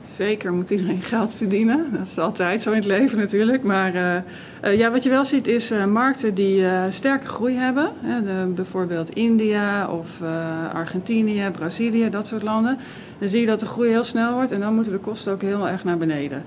Zeker 0.07 0.53
moet 0.53 0.69
iedereen 0.69 1.01
geld 1.13 1.33
verdienen. 1.33 1.85
Dat 1.91 2.07
is 2.07 2.17
altijd 2.17 2.61
zo 2.61 2.69
in 2.69 2.75
het 2.77 2.85
leven 2.85 3.17
natuurlijk. 3.17 3.63
Maar 3.63 3.95
uh, 3.95 4.15
uh, 4.63 4.77
ja, 4.77 4.91
wat 4.91 5.03
je 5.03 5.09
wel 5.09 5.25
ziet 5.25 5.47
is 5.47 5.73
markten 5.89 6.33
die 6.33 6.65
sterke 6.89 7.27
groei 7.27 7.55
hebben. 7.55 7.91
De, 8.01 8.51
bijvoorbeeld 8.55 9.09
India 9.09 9.87
of 9.89 10.21
Argentinië, 10.73 11.49
Brazilië, 11.51 12.09
dat 12.09 12.27
soort 12.27 12.43
landen. 12.43 12.77
Dan 13.19 13.27
zie 13.27 13.39
je 13.39 13.47
dat 13.47 13.59
de 13.59 13.65
groei 13.65 13.89
heel 13.89 14.03
snel 14.03 14.33
wordt 14.33 14.51
en 14.51 14.59
dan 14.59 14.75
moeten 14.75 14.93
de 14.93 14.99
kosten 14.99 15.33
ook 15.33 15.41
heel 15.41 15.67
erg 15.67 15.83
naar 15.83 15.97
beneden. 15.97 16.43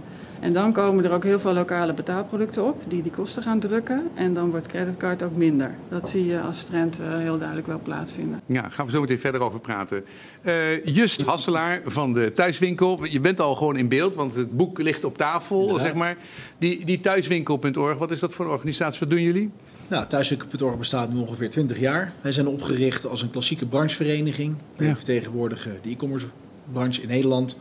En 0.46 0.52
dan 0.52 0.72
komen 0.72 1.04
er 1.04 1.12
ook 1.12 1.24
heel 1.24 1.38
veel 1.38 1.52
lokale 1.52 1.92
betaalproducten 1.92 2.64
op 2.64 2.82
die 2.88 3.02
die 3.02 3.12
kosten 3.12 3.42
gaan 3.42 3.58
drukken. 3.58 4.08
En 4.14 4.34
dan 4.34 4.50
wordt 4.50 4.66
creditcard 4.66 5.22
ook 5.22 5.36
minder. 5.36 5.74
Dat 5.88 6.08
zie 6.08 6.26
je 6.26 6.40
als 6.40 6.64
trend 6.64 7.00
uh, 7.00 7.16
heel 7.18 7.38
duidelijk 7.38 7.66
wel 7.66 7.80
plaatsvinden. 7.82 8.40
Ja, 8.46 8.68
gaan 8.68 8.86
we 8.86 8.92
zo 8.92 9.00
meteen 9.00 9.18
verder 9.18 9.40
over 9.40 9.60
praten. 9.60 10.04
Uh, 10.42 10.84
Just 10.84 11.22
Hasselaar 11.22 11.80
van 11.84 12.12
de 12.12 12.32
Thuiswinkel. 12.32 13.04
Je 13.04 13.20
bent 13.20 13.40
al 13.40 13.54
gewoon 13.54 13.76
in 13.76 13.88
beeld, 13.88 14.14
want 14.14 14.34
het 14.34 14.56
boek 14.56 14.78
ligt 14.78 15.04
op 15.04 15.16
tafel, 15.16 15.60
Inderdaad. 15.60 15.86
zeg 15.86 15.94
maar. 15.94 16.16
Die, 16.58 16.84
die 16.84 17.00
thuiswinkel.org, 17.00 17.98
wat 17.98 18.10
is 18.10 18.20
dat 18.20 18.34
voor 18.34 18.44
een 18.44 18.50
organisatie? 18.50 19.00
Wat 19.00 19.10
doen 19.10 19.22
jullie? 19.22 19.50
Nou, 19.88 20.06
Thuiswinkel.org 20.06 20.78
bestaat 20.78 21.12
nu 21.12 21.20
ongeveer 21.20 21.50
20 21.50 21.78
jaar. 21.78 22.12
Wij 22.20 22.32
zijn 22.32 22.46
opgericht 22.46 23.06
als 23.06 23.22
een 23.22 23.30
klassieke 23.30 23.66
branchevereniging. 23.66 24.54
We 24.76 24.84
ja. 24.84 24.96
vertegenwoordigen 24.96 25.78
de 25.82 25.90
e-commerce 25.90 26.26
branche 26.72 27.02
in 27.02 27.08
Nederland. 27.08 27.56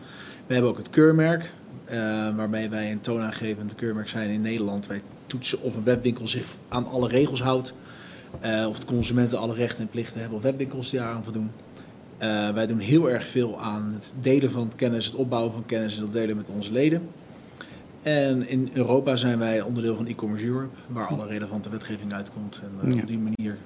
We 0.48 0.54
hebben 0.54 0.72
ook 0.72 0.77
het 0.77 0.89
keurmerk. 0.89 1.51
Uh, 1.92 2.36
waarmee 2.36 2.70
wij 2.70 2.92
een 2.92 3.01
toonaangevend 3.01 3.75
keurmerk 3.75 4.08
zijn 4.08 4.30
in 4.30 4.42
Nederland. 4.42 4.88
Wij 4.88 5.01
toetsen 5.25 5.62
of 5.62 5.75
een 5.75 5.84
webwinkel 5.84 6.27
zich 6.27 6.46
aan 6.68 6.88
alle 6.88 7.08
regels 7.08 7.42
houdt. 7.42 7.74
Uh, 8.46 8.65
of 8.70 8.80
de 8.80 8.86
consumenten 8.86 9.38
alle 9.38 9.54
rechten 9.54 9.82
en 9.82 9.89
plichten 9.89 10.20
hebben 10.20 10.38
of 10.38 10.44
webwinkels 10.44 10.89
die 10.89 11.01
aan 11.01 11.24
voldoen. 11.24 11.51
Uh, 12.22 12.50
wij 12.50 12.68
doen 12.68 12.80
heel 12.80 13.10
erg 13.10 13.27
veel 13.27 13.60
aan 13.62 13.92
het 13.94 14.15
delen 14.22 14.51
van 14.51 14.72
kennis, 14.75 15.06
het 15.06 15.15
opbouwen 15.15 15.54
van 15.54 15.65
kennis 15.65 15.96
en 15.96 16.01
dat 16.01 16.13
delen 16.13 16.36
met 16.36 16.50
onze 16.50 16.72
leden. 16.72 17.01
En 18.01 18.48
in 18.48 18.70
Europa 18.74 19.15
zijn 19.15 19.38
wij 19.39 19.62
onderdeel 19.62 19.96
van 19.96 20.08
e-commerce 20.08 20.46
Europe, 20.46 20.75
waar 20.88 21.08
alle 21.08 21.25
relevante 21.27 21.70
wetgeving 21.70 22.13
uitkomt. 22.13 22.62
En 22.63 22.89
uh, 22.89 22.96
Ja. 22.96 23.01
op 23.01 23.08
die 23.08 23.18
manier 23.20 23.58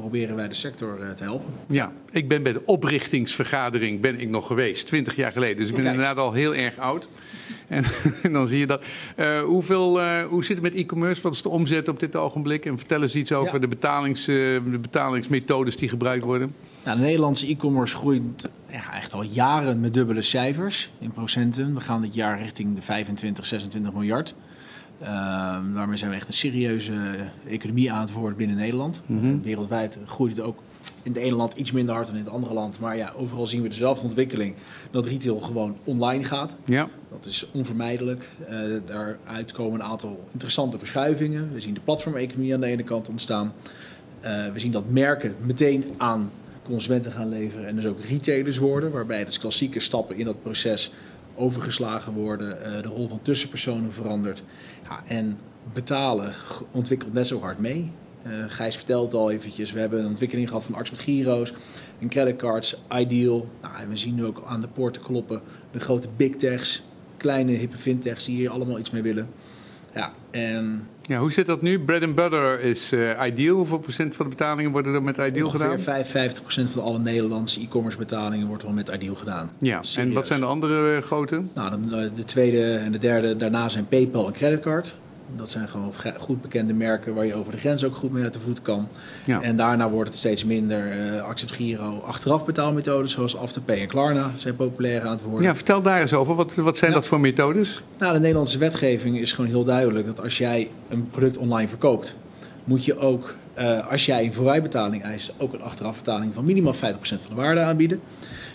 proberen 0.00 0.36
wij 0.36 0.48
de 0.48 0.54
sector 0.54 0.98
uh, 1.00 1.10
te 1.10 1.22
helpen. 1.22 1.52
Ja, 1.66 1.92
ik 2.10 2.28
ben 2.28 2.42
bij 2.42 2.52
de 2.52 2.62
oprichtingsvergadering 2.64 4.00
ben 4.00 4.20
ik 4.20 4.28
nog 4.28 4.46
geweest, 4.46 4.86
20 4.86 5.16
jaar 5.16 5.32
geleden. 5.32 5.56
Dus 5.56 5.68
ik 5.68 5.74
ben 5.74 5.82
Kijk. 5.82 5.94
inderdaad 5.96 6.24
al 6.24 6.32
heel 6.32 6.54
erg 6.54 6.78
oud. 6.78 7.08
En, 7.68 7.84
en 8.22 8.32
dan 8.32 8.48
zie 8.48 8.58
je 8.58 8.66
dat. 8.66 8.84
Eh, 9.16 9.40
hoeveel, 9.40 10.00
eh, 10.00 10.22
hoe 10.22 10.44
zit 10.44 10.54
het 10.54 10.62
met 10.62 10.74
e-commerce? 10.74 11.22
Wat 11.22 11.34
is 11.34 11.42
de 11.42 11.48
omzet 11.48 11.88
op 11.88 12.00
dit 12.00 12.16
ogenblik? 12.16 12.66
En 12.66 12.78
vertel 12.78 13.02
eens 13.02 13.14
iets 13.14 13.32
over 13.32 13.54
Ja. 13.54 13.58
de, 13.58 13.68
betalings, 13.68 14.20
eh, 14.20 14.36
de 14.70 14.78
betalingsmethodes 14.80 15.76
die 15.76 15.88
gebruikt 15.88 16.24
worden. 16.24 16.54
Nou, 16.84 16.96
de 16.98 17.04
Nederlandse 17.04 17.46
e-commerce 17.46 17.96
groeit 17.96 18.48
ja, 18.70 18.94
echt 18.94 19.12
al 19.12 19.22
jaren 19.22 19.80
met 19.80 19.94
dubbele 19.94 20.22
cijfers 20.22 20.90
in 20.98 21.12
procenten. 21.12 21.74
We 21.74 21.80
gaan 21.80 22.02
dit 22.02 22.14
jaar 22.14 22.38
richting 22.42 22.74
de 22.74 22.82
25, 22.82 23.46
26 23.46 23.92
miljard. 23.92 24.34
Ehm, 25.00 25.74
daarmee 25.74 25.96
zijn 25.96 26.10
we 26.10 26.16
echt 26.16 26.26
een 26.26 26.32
serieuze 26.32 26.94
economie 27.48 27.92
aan 27.92 28.00
het 28.00 28.12
worden 28.12 28.36
binnen 28.38 28.56
Nederland. 28.56 29.02
Mhm. 29.06 29.40
Wereldwijd 29.40 29.98
groeit 30.06 30.36
het 30.36 30.44
ook 30.44 30.58
in 31.02 31.12
het 31.12 31.22
ene 31.22 31.34
land 31.34 31.54
iets 31.54 31.72
minder 31.72 31.94
hard 31.94 32.06
dan 32.06 32.16
in 32.16 32.24
het 32.24 32.32
andere 32.32 32.54
land. 32.54 32.78
Maar 32.78 32.96
ja, 32.96 33.12
overal 33.16 33.46
zien 33.46 33.62
we 33.62 33.68
dezelfde 33.68 34.04
ontwikkeling. 34.04 34.54
Dat 34.90 35.06
retail 35.06 35.40
gewoon 35.40 35.76
online 35.84 36.24
gaat. 36.24 36.56
Ja, 36.64 36.88
Dat 37.10 37.26
is 37.26 37.46
onvermijdelijk. 37.52 38.28
Eh, 38.48 38.58
daaruit 38.86 39.52
komen 39.52 39.80
een 39.80 39.86
aantal 39.86 40.24
interessante 40.32 40.78
verschuivingen. 40.78 41.50
We 41.52 41.60
zien 41.60 41.74
de 41.74 41.80
platformeconomie 41.80 42.54
aan 42.54 42.60
de 42.60 42.66
ene 42.66 42.82
kant 42.82 43.08
ontstaan. 43.08 43.52
Eh, 44.20 44.46
we 44.52 44.58
zien 44.58 44.72
dat 44.72 44.90
merken 44.90 45.34
meteen 45.40 45.84
aan 45.96 46.30
consumenten 46.62 47.12
gaan 47.12 47.28
leveren 47.28 47.66
en 47.66 47.74
dus 47.74 47.86
ook 47.86 48.00
retailers 48.08 48.58
worden, 48.58 48.90
waarbij 48.90 49.24
dus 49.24 49.38
klassieke 49.38 49.80
stappen 49.80 50.16
in 50.16 50.24
dat 50.24 50.42
proces 50.42 50.92
overgeslagen 51.40 52.12
worden, 52.12 52.64
eh, 52.64 52.82
de 52.82 52.88
rol 52.88 53.08
van 53.08 53.22
tussenpersonen 53.22 53.92
verandert. 53.92 54.42
Ja, 54.84 55.02
en 55.06 55.38
betalen 55.72 56.34
ontwikkelt 56.70 57.12
net 57.12 57.26
zo 57.26 57.40
hard 57.40 57.58
mee. 57.58 57.90
Eh, 58.22 58.32
Gijs 58.48 58.76
vertelt 58.76 59.14
al 59.14 59.30
eventjes, 59.30 59.72
we 59.72 59.80
hebben 59.80 60.00
een 60.00 60.06
ontwikkeling 60.06 60.48
gehad 60.48 60.64
van 60.64 60.74
arts 60.74 60.90
met 60.90 61.00
giro's 61.00 61.52
en 61.98 62.08
creditcards, 62.08 62.76
ideal. 62.92 63.48
Nou, 63.62 63.74
en 63.76 63.88
we 63.88 63.96
zien 63.96 64.14
nu 64.14 64.24
ook 64.24 64.42
aan 64.46 64.60
de 64.60 64.68
poorten 64.68 65.02
kloppen 65.02 65.40
de 65.70 65.80
grote 65.80 66.08
big 66.16 66.34
techs, 66.34 66.82
kleine 67.16 67.52
hippe 67.52 67.76
fintechs 67.76 68.24
die 68.24 68.36
hier 68.36 68.50
allemaal 68.50 68.78
iets 68.78 68.90
mee 68.90 69.02
willen. 69.02 69.28
Ja, 69.94 70.12
en 70.30 70.88
ja 71.10 71.18
hoe 71.18 71.32
zit 71.32 71.46
dat 71.46 71.62
nu? 71.62 71.80
Bread 71.80 72.02
and 72.02 72.14
butter 72.14 72.60
is 72.60 72.92
eh, 72.92 73.26
ideal. 73.26 73.56
Hoeveel 73.56 73.78
procent 73.78 74.16
van 74.16 74.24
de 74.24 74.36
betalingen 74.36 74.70
worden 74.70 74.94
er 74.94 75.02
met 75.02 75.18
ideal 75.18 75.48
gedaan? 75.48 75.70
ongeveer 75.70 76.40
55% 76.68 76.70
van 76.72 76.82
alle 76.82 76.98
Nederlandse 76.98 77.60
e-commerce 77.60 77.98
betalingen 77.98 78.46
wordt 78.46 78.62
wel 78.62 78.72
met 78.72 78.88
ideal 78.88 79.14
gedaan. 79.14 79.50
Ja, 79.58 79.80
en 79.96 80.12
wat 80.12 80.26
zijn 80.26 80.40
de 80.40 80.46
andere 80.46 80.96
eh, 80.96 81.02
grote? 81.02 81.42
Nou, 81.54 81.88
de, 81.88 82.10
de 82.14 82.24
tweede 82.24 82.74
en 82.74 82.92
de 82.92 82.98
derde 82.98 83.36
daarna 83.36 83.68
zijn 83.68 83.88
PayPal 83.88 84.26
en 84.26 84.32
creditcard. 84.32 84.94
Dat 85.36 85.50
zijn 85.50 85.68
gewoon 85.68 85.92
ge- 85.94 86.14
goed 86.18 86.42
bekende 86.42 86.72
merken 86.72 87.14
waar 87.14 87.26
je 87.26 87.34
over 87.34 87.52
de 87.52 87.58
grens 87.58 87.84
ook 87.84 87.96
goed 87.96 88.12
mee 88.12 88.22
uit 88.22 88.34
de 88.34 88.40
voet 88.40 88.62
kan. 88.62 88.88
Ja. 89.24 89.40
En 89.42 89.56
daarna 89.56 89.90
wordt 89.90 90.08
het 90.08 90.18
steeds 90.18 90.44
minder. 90.44 90.90
eh 91.14 91.22
Accept 91.22 91.52
Giro, 91.52 92.02
achteraf 92.06 92.44
betaalmethodes 92.44 93.12
zoals 93.12 93.36
Afterpay 93.36 93.80
en 93.80 93.86
Klarna 93.88 94.30
zijn 94.36 94.56
populair 94.56 95.02
aan 95.02 95.10
het 95.10 95.22
worden. 95.22 95.42
Ja, 95.42 95.54
vertel 95.54 95.82
daar 95.82 96.00
eens 96.00 96.12
over. 96.12 96.34
Wat, 96.34 96.54
wat 96.54 96.76
zijn 96.78 96.90
Ja. 96.90 96.96
dat 96.96 97.06
voor 97.06 97.20
methodes? 97.20 97.82
Nou, 97.98 98.12
de 98.12 98.18
Nederlandse 98.20 98.58
wetgeving 98.58 99.18
is 99.18 99.32
gewoon 99.32 99.50
heel 99.50 99.64
duidelijk 99.64 100.06
dat 100.06 100.20
als 100.22 100.38
jij 100.38 100.68
een 100.88 101.08
product 101.10 101.36
online 101.38 101.68
verkoopt, 101.68 102.14
moet 102.64 102.84
je 102.84 102.98
ook, 102.98 103.34
eh, 103.54 103.90
als 103.90 104.06
jij 104.06 104.24
een 104.24 104.32
voorbijbetaling 104.34 105.02
eist, 105.02 105.32
ook 105.38 105.52
een 105.52 105.62
achterafbetaling 105.62 106.34
van 106.34 106.44
minimaal 106.44 106.74
50% 106.74 107.20
van 107.20 107.34
de 107.34 107.40
waarde 107.40 107.60
aanbieden. 107.60 108.00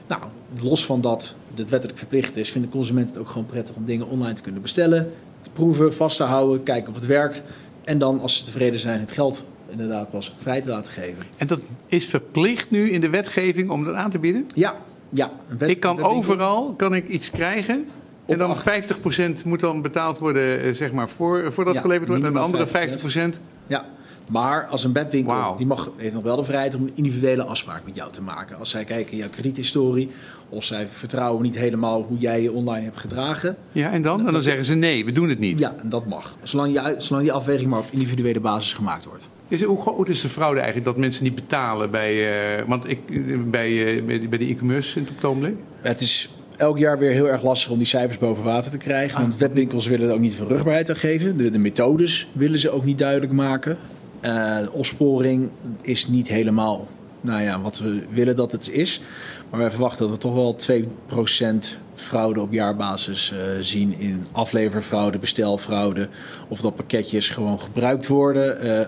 Nou, 0.08 0.22
los 0.62 0.86
van 0.86 1.02
dat 1.02 1.36
dit 1.54 1.70
wettelijk 1.70 1.98
verplicht 2.00 2.36
is, 2.38 2.52
vinden 2.52 2.70
consumenten 2.72 3.14
het 3.14 3.22
ook 3.24 3.30
gewoon 3.30 3.46
prettig 3.46 3.76
om 3.76 3.86
dingen 3.86 4.08
online 4.08 4.34
te 4.34 4.42
kunnen 4.42 4.62
bestellen, 4.62 5.04
te 5.04 5.25
proeven, 5.56 5.94
vast 5.94 6.18
te 6.18 6.24
houden, 6.24 6.64
kijken 6.64 6.90
of 6.90 6.96
het 6.96 7.06
werkt. 7.06 7.44
En 7.84 7.98
dan, 7.98 8.22
als 8.22 8.38
ze 8.38 8.44
tevreden 8.44 8.80
zijn, 8.80 9.00
het 9.00 9.12
geld 9.12 9.46
inderdaad 9.70 10.12
pas 10.12 10.36
vrij 10.40 10.62
te 10.62 10.70
laten 10.70 10.94
geven. 10.94 11.24
En 11.38 11.48
dat 11.48 11.60
is 11.88 12.06
verplicht 12.06 12.72
nu 12.72 12.90
in 12.92 13.02
de 13.02 13.10
wetgeving 13.10 13.70
om 13.70 13.84
dat 13.84 13.94
aan 13.96 14.10
te 14.10 14.20
bieden? 14.20 14.48
Ja, 14.56 14.76
ja. 15.10 15.32
wet- 15.58 15.70
Ik 15.70 15.80
kan 15.80 16.02
overal 16.04 16.74
kan 16.78 16.96
ik 16.96 17.08
iets 17.08 17.32
krijgen. 17.32 17.88
En 18.26 18.38
dan 18.38 18.50
acht- 18.50 18.64
50% 18.64 19.46
moet 19.46 19.60
dan 19.60 19.82
betaald 19.82 20.20
worden, 20.20 20.62
eh, 20.62 20.74
zeg 20.74 20.92
maar, 20.92 21.10
voor, 21.10 21.54
voordat 21.54 21.74
Ja, 21.74 21.82
geleverd 21.82 22.08
wordt. 22.10 22.24
En 22.24 22.34
de 22.34 22.40
andere 22.40 22.68
50%. 22.68 22.70
50%. 22.70 23.40
Ja, 23.68 23.86
maar 24.30 24.66
als 24.66 24.84
een 24.84 24.94
webwinkel, 24.94 25.56
die 25.58 25.66
mag, 25.66 25.90
heeft 25.98 26.14
nog 26.14 26.24
wel 26.24 26.36
de 26.36 26.44
vrijheid 26.44 26.76
om 26.76 26.82
een 26.82 26.92
individuele 26.96 27.44
afspraak 27.44 27.82
met 27.86 27.96
jou 27.96 28.12
te 28.12 28.22
maken. 28.22 28.58
Als 28.58 28.70
zij 28.70 28.84
kijken 28.84 29.18
jouw 29.18 29.30
krediethistorie, 29.30 30.10
of 30.50 30.64
zij 30.64 30.88
vertrouwen 30.92 31.44
niet 31.44 31.58
helemaal 31.58 32.02
hoe 32.04 32.18
jij 32.18 32.42
je 32.42 32.52
online 32.52 32.84
hebt 32.84 33.00
gedragen. 33.00 33.56
Ja, 33.72 33.92
en 33.92 34.02
dan? 34.02 34.28
En 34.28 34.34
dan 34.34 34.42
zeggen 34.44 34.66
ze 34.66 34.76
nee, 34.76 35.06
we 35.06 35.12
doen 35.12 35.30
het 35.30 35.40
niet. 35.40 35.60
Ja, 35.60 35.76
en 35.82 35.90
dat 35.90 36.06
mag. 36.06 36.36
Zolang, 36.44 36.78
uit- 36.78 37.04
zolang 37.04 37.26
die 37.26 37.34
afweging 37.34 37.70
maar 37.70 37.80
op 37.80 37.88
individuele 37.90 38.40
basis 38.40 38.74
gemaakt 38.74 39.06
wordt. 39.06 39.30
Is, 39.48 39.64
hoe 39.64 39.82
groot 39.82 40.10
is 40.10 40.22
de 40.22 40.30
fraude 40.30 40.58
eigenlijk 40.60 40.86
dat 40.88 40.98
mensen 40.98 41.24
niet 41.24 41.36
betalen 41.36 41.92
bij, 41.92 42.30
eh, 42.60 42.64
want 42.68 42.90
ik, 42.90 43.00
eh, 43.10 43.18
bij, 43.46 43.96
eh, 43.98 44.04
bij, 44.04 44.20
die- 44.20 44.30
bij 44.30 44.38
die 44.38 44.54
e-commerce 44.56 45.00
in 45.00 45.08
het 45.16 45.26
ogenblik? 45.26 45.56
Het 45.82 46.02
is 46.02 46.30
elk 46.58 46.78
jaar 46.78 46.98
weer 47.00 47.12
heel 47.12 47.28
erg 47.30 47.44
lastig 47.44 47.72
om 47.72 47.78
die 47.78 47.88
cijfers 47.88 48.18
boven 48.18 48.44
water 48.44 48.72
te 48.72 48.78
krijgen. 48.78 49.22
Want 49.22 49.38
webwinkels 49.38 49.88
willen 49.88 50.08
er 50.08 50.14
ook 50.14 50.20
niet 50.20 50.36
veel 50.36 50.48
rugbaarheid 50.48 50.90
aan 50.90 50.96
geven. 50.96 51.38
De, 51.38 51.50
de 51.50 51.58
methodes 51.60 52.28
willen 52.34 52.60
ze 52.60 52.70
ook 52.70 52.86
niet 52.86 52.98
duidelijk 52.98 53.32
maken. 53.32 53.78
Eh, 54.26 54.58
de 54.60 54.72
opsporing 54.72 55.50
is 55.82 56.08
niet 56.08 56.28
helemaal 56.28 56.88
nou 57.22 57.42
ja, 57.42 57.62
wat 57.62 57.80
we 57.80 58.04
willen 58.10 58.36
dat 58.36 58.52
het 58.52 58.70
is. 58.72 59.02
Maar 59.50 59.60
wij 59.60 59.70
verwachten 59.72 60.00
dat 60.00 60.10
we 60.10 60.18
toch 60.18 60.34
wel 60.34 60.56
2% 60.56 61.78
fraude 61.96 62.42
op 62.42 62.52
jaarbasis 62.52 63.32
eh, 63.32 63.40
zien 63.60 64.00
in 64.00 64.26
afleverfraude, 64.32 65.20
bestelfraude. 65.20 66.08
Of 66.48 66.62
dat 66.62 66.76
pakketjes 66.76 67.30
gewoon 67.30 67.60
gebruikt 67.60 68.08
worden 68.08 68.60
eh, 68.60 68.88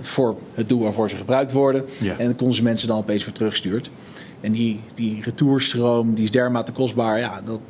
voor 0.00 0.36
het 0.54 0.68
doel 0.68 0.80
waarvoor 0.80 1.10
ze 1.10 1.16
gebruikt 1.16 1.52
worden. 1.52 1.84
Ja. 1.98 2.18
En 2.18 2.28
de 2.28 2.34
consument 2.34 2.80
ze 2.80 2.86
dan 2.86 2.98
opeens 2.98 3.24
weer 3.24 3.34
terugstuurt. 3.34 3.90
En 4.40 4.52
die, 4.52 4.80
die 4.94 5.22
retourstroom 5.22 6.14
die 6.14 6.24
is 6.24 6.30
dermate 6.30 6.72
kostbaar. 6.72 7.18
Ja, 7.18 7.40
dat, 7.44 7.60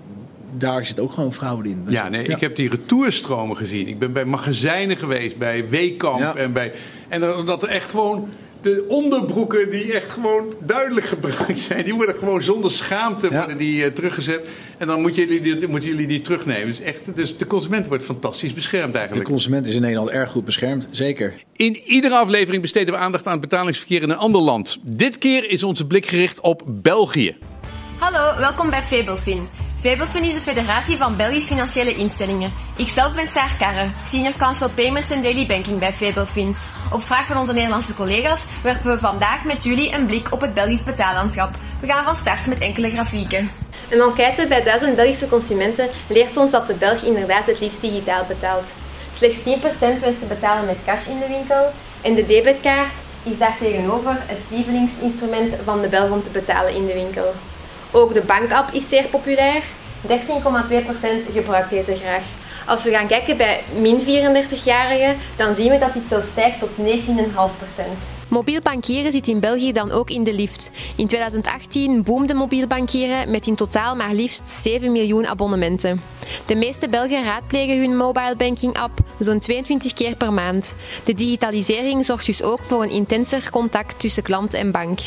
daar 0.52 0.86
zit 0.86 1.00
ook 1.00 1.12
gewoon 1.12 1.34
fraude 1.34 1.68
in. 1.68 1.84
Ja, 1.88 2.08
nee, 2.08 2.24
ik 2.26 2.40
heb 2.40 2.56
die 2.56 2.68
retourstromen 2.68 3.56
gezien. 3.56 3.88
Ik 3.88 3.98
ben 3.98 4.12
bij 4.12 4.24
magazijnen 4.24 4.96
geweest, 4.96 5.36
bij 5.38 5.68
Weekamp 5.68 6.18
Ja. 6.20 6.34
en 6.36 6.52
bij... 6.52 6.72
En 7.08 7.20
dat 7.44 7.62
er 7.62 7.68
echt 7.68 7.90
gewoon... 7.90 8.28
De 8.60 8.84
onderbroeken 8.88 9.70
die 9.70 9.92
echt 9.92 10.10
gewoon 10.10 10.54
duidelijk 10.60 11.06
gebruikt 11.06 11.58
zijn, 11.58 11.84
die 11.84 11.94
worden 11.94 12.14
gewoon 12.18 12.42
zonder 12.42 12.70
schaamte 12.70 13.28
Ja. 13.30 13.36
worden 13.38 13.56
die, 13.56 13.84
eh, 13.84 13.90
teruggezet. 13.90 14.48
En 14.78 14.86
dan 14.86 15.00
moeten 15.00 15.26
jullie, 15.26 15.40
die, 15.58 15.68
moeten 15.68 15.88
jullie 15.88 16.06
die 16.06 16.20
terugnemen. 16.20 16.66
Dus, 16.66 16.80
echt, 16.80 17.00
dus 17.14 17.38
de 17.38 17.46
consument 17.46 17.86
wordt 17.86 18.04
fantastisch 18.04 18.52
beschermd 18.52 18.92
De 18.92 18.98
eigenlijk. 18.98 19.28
consument 19.28 19.66
is 19.66 19.74
in 19.74 19.80
Nederland 19.80 20.08
erg 20.10 20.30
goed 20.30 20.44
beschermd, 20.44 20.88
zeker. 20.90 21.34
In 21.56 21.76
iedere 21.84 22.14
aflevering 22.14 22.62
besteden 22.62 22.94
we 22.94 23.00
aandacht 23.00 23.26
aan 23.26 23.32
het 23.32 23.40
betalingsverkeer 23.40 24.02
in 24.02 24.10
een 24.10 24.16
ander 24.16 24.40
land. 24.40 24.78
Dit 24.82 25.18
keer 25.18 25.50
is 25.50 25.62
onze 25.62 25.86
blik 25.86 26.06
gericht 26.06 26.40
op 26.40 26.62
België. 26.66 27.36
Hallo, 27.98 28.38
welkom 28.38 28.70
bij 28.70 28.82
Fabelfin. 28.82 29.48
Fabelfin 29.86 30.24
is 30.24 30.34
de 30.34 30.40
federatie 30.40 30.96
van 30.96 31.16
Belgische 31.16 31.48
financiële 31.48 31.94
instellingen. 31.94 32.52
Ikzelf 32.76 33.14
ben 33.14 33.26
Saar 33.26 33.56
Karre, 33.58 33.90
senior 34.08 34.36
counsel 34.36 34.70
payments 34.70 35.10
en 35.10 35.22
daily 35.22 35.46
banking 35.46 35.78
bij 35.78 35.92
Fabelfin. 35.92 36.56
Op 36.92 37.02
vraag 37.02 37.26
van 37.26 37.36
onze 37.36 37.52
Nederlandse 37.52 37.94
collega's 37.94 38.44
werpen 38.62 38.90
we 38.90 38.98
vandaag 38.98 39.44
met 39.44 39.64
jullie 39.64 39.92
een 39.92 40.06
blik 40.06 40.32
op 40.32 40.40
het 40.40 40.54
Belgisch 40.54 40.82
betaallandschap. 40.82 41.54
We 41.80 41.86
gaan 41.86 42.04
van 42.04 42.16
start 42.16 42.46
met 42.46 42.58
enkele 42.58 42.90
grafieken. 42.90 43.50
Een 43.90 44.00
enquête 44.00 44.46
bij 44.46 44.62
duizend 44.62 44.96
Belgische 44.96 45.28
consumenten 45.28 45.88
leert 46.08 46.36
ons 46.36 46.50
dat 46.50 46.66
de 46.66 46.74
Belg 46.74 47.02
inderdaad 47.02 47.46
het 47.46 47.60
liefst 47.60 47.80
digitaal 47.80 48.24
betaalt. 48.24 48.66
Slechts 49.14 49.38
10% 49.38 49.42
wenst 49.78 50.18
te 50.20 50.26
betalen 50.28 50.66
met 50.66 50.78
cash 50.84 51.06
in 51.06 51.18
de 51.18 51.28
winkel 51.28 51.72
en 52.02 52.14
de 52.14 52.26
debetkaart 52.26 52.92
is 53.22 53.38
daartegenover 53.38 54.16
het 54.26 54.40
lievelingsinstrument 54.48 55.54
van 55.64 55.80
de 55.80 55.88
Belg 55.88 56.10
om 56.10 56.22
te 56.22 56.30
betalen 56.30 56.74
in 56.74 56.86
de 56.86 56.94
winkel. 56.94 57.34
Ook 57.96 58.14
de 58.14 58.22
bankapp 58.22 58.72
is 58.72 58.82
zeer 58.90 59.04
populair. 59.04 59.62
13,2% 60.08 60.12
gebruikt 61.32 61.70
deze 61.70 61.96
graag. 61.96 62.22
Als 62.66 62.82
we 62.82 62.90
gaan 62.90 63.06
kijken 63.06 63.36
bij 63.36 63.62
min 63.80 64.00
34-jarigen, 64.00 65.16
dan 65.36 65.54
zien 65.54 65.70
we 65.70 65.78
dat 65.78 65.92
dit 65.92 66.02
zelfs 66.08 66.26
stijgt 66.32 66.58
tot 66.58 66.68
19,5%. 66.68 66.82
Mobiel 68.28 68.60
bankieren 68.62 69.12
zit 69.12 69.28
in 69.28 69.40
België 69.40 69.72
dan 69.72 69.90
ook 69.90 70.10
in 70.10 70.24
de 70.24 70.32
lift. 70.34 70.70
In 70.96 71.06
2018 71.06 72.02
boomde 72.02 72.34
mobiel 72.34 72.66
bankieren 72.66 73.30
met 73.30 73.46
in 73.46 73.54
totaal 73.54 73.96
maar 73.96 74.14
liefst 74.14 74.48
7 74.48 74.92
miljoen 74.92 75.26
abonnementen. 75.26 76.00
De 76.46 76.56
meeste 76.56 76.88
Belgen 76.88 77.24
raadplegen 77.24 77.78
hun 77.78 77.96
mobile 77.96 78.36
banking 78.36 78.78
app 78.78 78.98
zo'n 79.18 79.38
22 79.38 79.92
keer 79.92 80.16
per 80.16 80.32
maand. 80.32 80.74
De 81.04 81.14
digitalisering 81.14 82.04
zorgt 82.04 82.26
dus 82.26 82.42
ook 82.42 82.60
voor 82.60 82.82
een 82.82 82.90
intenser 82.90 83.50
contact 83.50 84.00
tussen 84.00 84.22
klant 84.22 84.54
en 84.54 84.70
bank. 84.70 84.98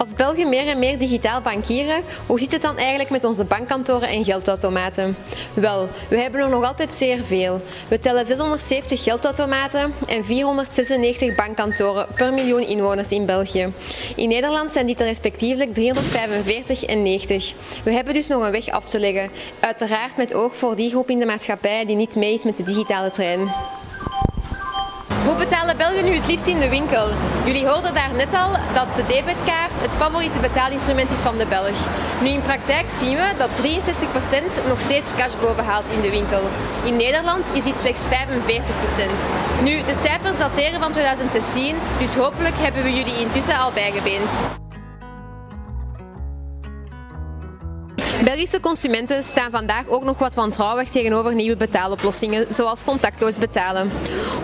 Als 0.00 0.14
Belgen 0.14 0.48
meer 0.48 0.66
en 0.66 0.78
meer 0.78 0.98
digitaal 0.98 1.40
bankieren, 1.40 2.02
hoe 2.26 2.38
zit 2.38 2.52
het 2.52 2.62
dan 2.62 2.76
eigenlijk 2.76 3.10
met 3.10 3.24
onze 3.24 3.44
bankkantoren 3.44 4.08
en 4.08 4.24
geldautomaten? 4.24 5.16
Wel, 5.54 5.88
we 6.08 6.16
hebben 6.16 6.40
er 6.40 6.48
nog 6.48 6.64
altijd 6.64 6.92
zeer 6.92 7.24
veel. 7.24 7.60
We 7.88 7.98
tellen 7.98 8.26
670 8.26 9.02
geldautomaten 9.02 9.92
en 10.06 10.24
496 10.24 11.34
bankkantoren 11.34 12.06
per 12.14 12.32
miljoen 12.32 12.66
inwoners 12.66 13.08
in 13.08 13.26
België. 13.26 13.72
In 14.16 14.28
Nederland 14.28 14.72
zijn 14.72 14.86
dit 14.86 15.00
er 15.00 15.06
respectievelijk 15.06 15.74
345 15.74 16.84
en 16.84 17.02
90. 17.02 17.54
We 17.84 17.92
hebben 17.92 18.14
dus 18.14 18.26
nog 18.26 18.42
een 18.42 18.52
weg 18.52 18.68
af 18.68 18.88
te 18.88 19.00
leggen. 19.00 19.30
Uiteraard 19.60 20.16
met 20.16 20.34
oog 20.34 20.56
voor 20.56 20.76
die 20.76 20.90
groep 20.90 21.10
in 21.10 21.18
de 21.18 21.26
maatschappij 21.26 21.84
die 21.84 21.96
niet 21.96 22.14
mee 22.14 22.32
is 22.32 22.42
met 22.42 22.56
de 22.56 22.62
digitale 22.62 23.10
trein. 23.10 23.50
Hoe 25.30 25.38
betalen 25.38 25.76
Belgen 25.76 26.04
nu 26.04 26.14
het 26.14 26.26
liefst 26.26 26.46
in 26.46 26.60
de 26.60 26.68
winkel? 26.68 27.06
Jullie 27.44 27.66
hoorden 27.66 27.94
daar 27.94 28.12
net 28.14 28.34
al 28.34 28.50
dat 28.74 28.88
de 28.96 29.06
debitkaart 29.14 29.74
het 29.86 29.96
favoriete 29.96 30.38
betaalinstrument 30.38 31.10
is 31.10 31.18
van 31.18 31.38
de 31.38 31.46
Belg. 31.46 31.78
Nu 32.22 32.28
in 32.28 32.42
praktijk 32.42 32.86
zien 33.00 33.16
we 33.16 33.28
dat 33.38 33.50
63% 34.64 34.68
nog 34.68 34.80
steeds 34.80 35.06
cash 35.16 35.34
bovenhaalt 35.40 35.88
in 35.96 36.00
de 36.00 36.10
winkel. 36.10 36.42
In 36.84 36.96
Nederland 36.96 37.44
is 37.52 37.64
dit 37.64 37.78
slechts 37.80 38.06
45%. 38.08 38.12
Nu, 39.62 39.74
de 39.76 39.96
cijfers 40.04 40.38
dateren 40.38 40.80
van 40.80 40.92
2016, 40.92 41.76
dus 41.98 42.14
hopelijk 42.14 42.56
hebben 42.58 42.82
we 42.82 42.94
jullie 42.94 43.20
intussen 43.20 43.58
al 43.58 43.72
bijgebeend. 43.72 44.32
Belgische 48.30 48.60
consumenten 48.60 49.22
staan 49.22 49.50
vandaag 49.50 49.88
ook 49.88 50.04
nog 50.04 50.18
wat 50.18 50.34
wantrouwig 50.34 50.88
tegenover 50.88 51.34
nieuwe 51.34 51.56
betaaloplossingen, 51.56 52.46
zoals 52.52 52.84
contactloos 52.84 53.38
betalen. 53.38 53.90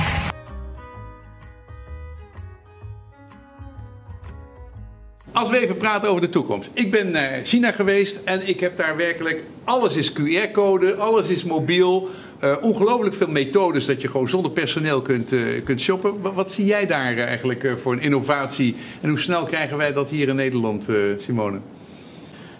Als 5.32 5.50
we 5.50 5.58
even 5.58 5.76
praten 5.76 6.08
over 6.08 6.20
de 6.20 6.28
toekomst. 6.28 6.70
Ik 6.72 6.90
ben 6.90 7.10
naar 7.10 7.40
China 7.44 7.72
geweest 7.72 8.20
en 8.24 8.48
ik 8.48 8.60
heb 8.60 8.76
daar 8.76 8.96
werkelijk. 8.96 9.44
Alles 9.64 9.96
is 9.96 10.12
QR-code, 10.12 10.94
alles 10.94 11.28
is 11.28 11.44
mobiel. 11.44 12.08
Uh, 12.44 12.56
ongelooflijk 12.60 13.14
veel 13.14 13.28
methodes 13.28 13.86
dat 13.86 14.02
je 14.02 14.08
gewoon 14.08 14.28
zonder 14.28 14.50
personeel 14.50 15.02
kunt, 15.02 15.32
uh, 15.32 15.64
kunt 15.64 15.80
shoppen. 15.80 16.20
Wat, 16.20 16.34
wat, 16.34 16.52
zie 16.52 16.64
jij 16.64 16.86
daar 16.86 17.16
eigenlijk 17.18 17.74
voor 17.76 17.92
een 17.92 18.00
innovatie? 18.00 18.76
En 19.00 19.08
hoe 19.08 19.18
snel 19.18 19.44
krijgen 19.44 19.76
wij 19.76 19.92
dat 19.92 20.10
hier 20.10 20.28
in 20.28 20.36
Nederland, 20.36 20.88
Simone? 21.18 21.58